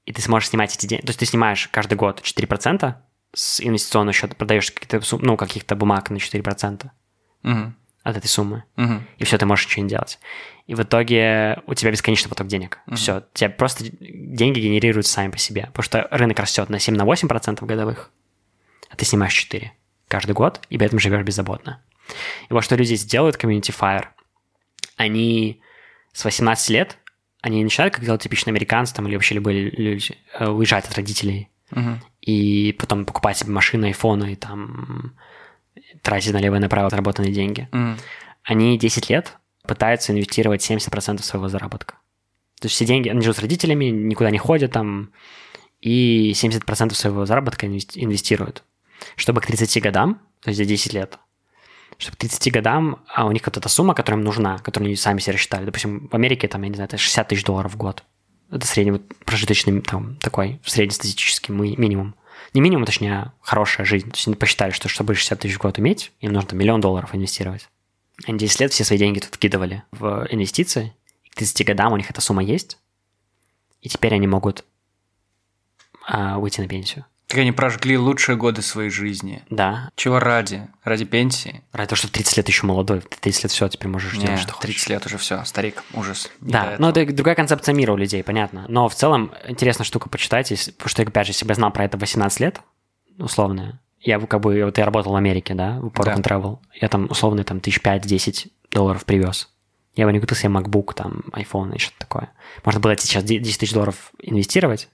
[0.06, 1.06] И ты сможешь снимать эти деньги.
[1.06, 2.96] То есть ты снимаешь каждый год 4%
[3.34, 6.90] с инвестиционного счета, продаешь какие-то, ну, каких-то бумаг на 4%
[7.44, 7.76] Мгм.
[8.10, 8.64] От этой суммы.
[8.78, 9.06] Мгм.
[9.18, 10.20] и все, ты можешь ничего не делать.
[10.66, 12.80] И в итоге у тебя бесконечный поток денег.
[12.86, 12.96] Мгм.
[12.96, 18.12] Все, тебе просто деньги генерируются сами по себе, потому что рынок растет на 7-8% годовых,
[18.90, 19.72] а ты снимаешь 4
[20.08, 21.82] каждый год, и при этом живешь беззаботно.
[22.50, 24.06] И вот что люди здесь делают, Community Fire,
[24.96, 25.62] они
[26.14, 26.98] с 18 лет,
[27.42, 31.50] они начинают, как делают типичные американцы там, или вообще любые люди, э, уезжать от родителей,
[31.72, 32.02] Мгм.
[32.22, 35.16] и потом покупать себе машины, айфоны, и там
[36.02, 37.98] тратить налево и направо заработанные деньги Мгм.
[38.44, 41.96] они 10 лет пытаются инвестировать 70% своего заработка.
[42.60, 45.12] То есть все деньги, они живут с родителями, никуда не ходят там,
[45.82, 48.64] и 70% своего заработка инвести- инвестируют.
[49.16, 51.20] Чтобы к 30 годам, то есть за 10 лет,
[52.00, 54.96] чтобы к 30 годам а у них вот эта сумма, которая им нужна, которую они
[54.96, 55.66] сами себе рассчитали.
[55.66, 58.04] Допустим, в Америке, там, я не знаю, это 60 тысяч долларов в год.
[58.52, 62.16] Это средний вот прожиточный, там, такой среднестатистический ми- минимум.
[62.58, 64.10] Не минимум, точнее, хорошая жизнь.
[64.10, 67.14] То есть они посчитали, что чтобы 60 тысяч в год иметь, им нужно миллион долларов
[67.14, 67.70] инвестировать.
[68.26, 70.96] Они 10 лет все свои деньги тут вкидывали в инвестиции.
[71.24, 72.80] И к 30 годам у них эта сумма есть.
[73.82, 74.66] И теперь они могут
[76.08, 77.06] а, выйти на пенсию.
[77.28, 79.44] Так они прожгли лучшие годы своей жизни.
[79.50, 79.90] Да.
[79.96, 80.68] Чего ради?
[80.86, 81.62] Ради пенсии?
[81.74, 83.02] Ради того, что в 30 лет еще молодой.
[83.02, 84.88] В 30 лет все, теперь можешь Не, делать, что 30 хочешь.
[84.90, 86.32] лет уже все, старик, ужас.
[86.40, 88.66] Не Да, но это другая концепция мира у людей, понятно.
[88.70, 91.84] Но в целом интересная штука, почитайте, потому что, опять же, если бы я знал про
[91.84, 92.62] это в 18 лет,
[93.20, 96.16] условно, я как бы, вот я работал в Америке, да, в Work Да.
[96.16, 99.50] Travel, я там условно там тысяч пять-десять долларов привез.
[99.96, 102.30] Я бы не купил себе MacBook, там, iPhone и что-то такое.
[102.64, 104.90] Можно было сейчас 10 тысяч долларов инвестировать,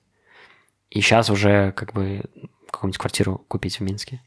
[0.94, 2.24] и сейчас уже как бы
[2.72, 4.22] какую-нибудь квартиру купить в Минске.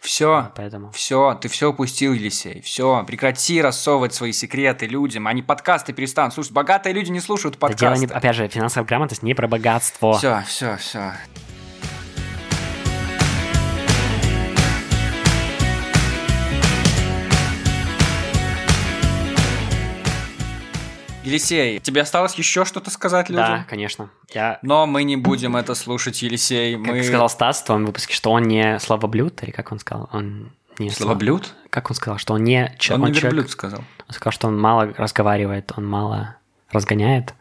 [0.00, 0.92] Все, Поэтому...
[0.92, 2.60] все, ты все упустил, Елисей.
[2.60, 5.26] Все, прекрати рассовывать свои секреты людям.
[5.26, 6.52] Они подкасты перестанут слушать.
[6.52, 8.06] Богатые люди не слушают Да дело подкасты.
[8.06, 10.16] не- опять же, финансовая грамотность не про богатство.
[10.16, 11.14] Все, все, все.
[21.28, 23.44] Елисей, тебе осталось еще что-то сказать людям?
[23.46, 24.10] Да, конечно.
[24.34, 26.76] Я, Но мы не будем это слушать, Елисей.
[26.76, 27.02] как мы...
[27.02, 30.08] сказал Стас в твоем выпуске, что он не словоблюд, или как он сказал?
[30.12, 31.54] Он не Словоблюд?
[31.70, 32.18] Как он сказал?
[32.18, 32.74] Что он не...
[32.78, 33.80] че- Он не человек- верблюд сказал.
[34.08, 36.36] Он сказал, что он мало разговаривает, он мало
[36.70, 37.34] разгоняет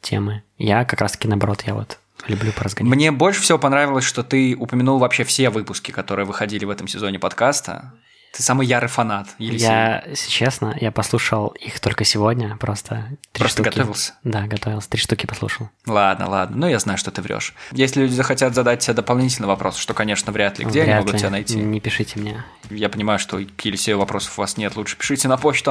[0.00, 0.42] темы.
[0.56, 2.94] Я как раз-таки наоборот, я вот люблю поразгонять.
[2.94, 7.18] Мне больше всего понравилось, что ты упомянул вообще все выпуски, которые выходили в этом сезоне
[7.18, 7.92] подкаста.
[8.36, 9.66] Ты самый ярый фанат, Елисей.
[9.66, 13.74] Я, если честно, я послушал их только сегодня, просто три Просто штуки.
[13.76, 14.12] готовился?
[14.24, 14.90] Да, готовился.
[14.90, 15.70] Три штуки послушал.
[15.86, 16.56] Ладно, ладно.
[16.58, 17.54] Ну, я знаю, что ты врешь.
[17.72, 21.12] Если люди захотят задать тебе дополнительный вопрос, что, конечно, вряд ли, где они Вряд могут
[21.14, 21.18] ли.
[21.20, 21.56] тебя найти?
[21.56, 22.44] Не пишите мне.
[22.68, 24.76] Я понимаю, что к Елисею вопросов у вас нет.
[24.76, 25.70] Лучше пишите на почту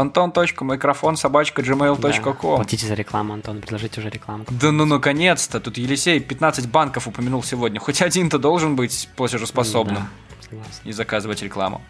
[1.16, 2.36] собачка gmail.com.
[2.56, 4.46] Платите за рекламу, Антон, предложите уже рекламу.
[4.50, 5.60] Да ну наконец-то!
[5.60, 7.80] Тут Елисей 15 банков упомянул сегодня.
[7.80, 10.72] Хоть один-то должен быть платежеспособным Да, согласен.
[10.84, 11.82] и заказывать рекламу.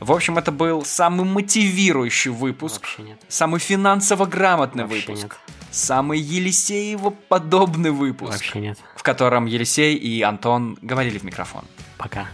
[0.00, 3.20] В общем, это был самый мотивирующий выпуск, Вообще нет.
[3.28, 5.56] самый финансово грамотный Вообще выпуск, нет.
[5.72, 8.78] самый Елисеево подобный выпуск, Вообще нет.
[8.94, 11.64] в котором Елисей и Антон говорили в микрофон.
[11.96, 12.28] Пока.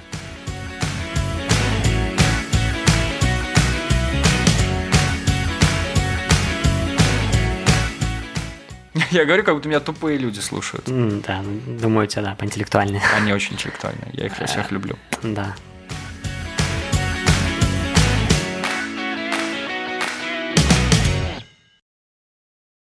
[9.11, 10.89] Я говорю, как будто меня тупые люди слушают.
[10.89, 13.03] М, Да, ну, думаю, тебя, да, поинтеллектуальнее.
[13.17, 14.97] Они очень интеллектуальные, я их всех люблю.
[15.23, 15.55] Да.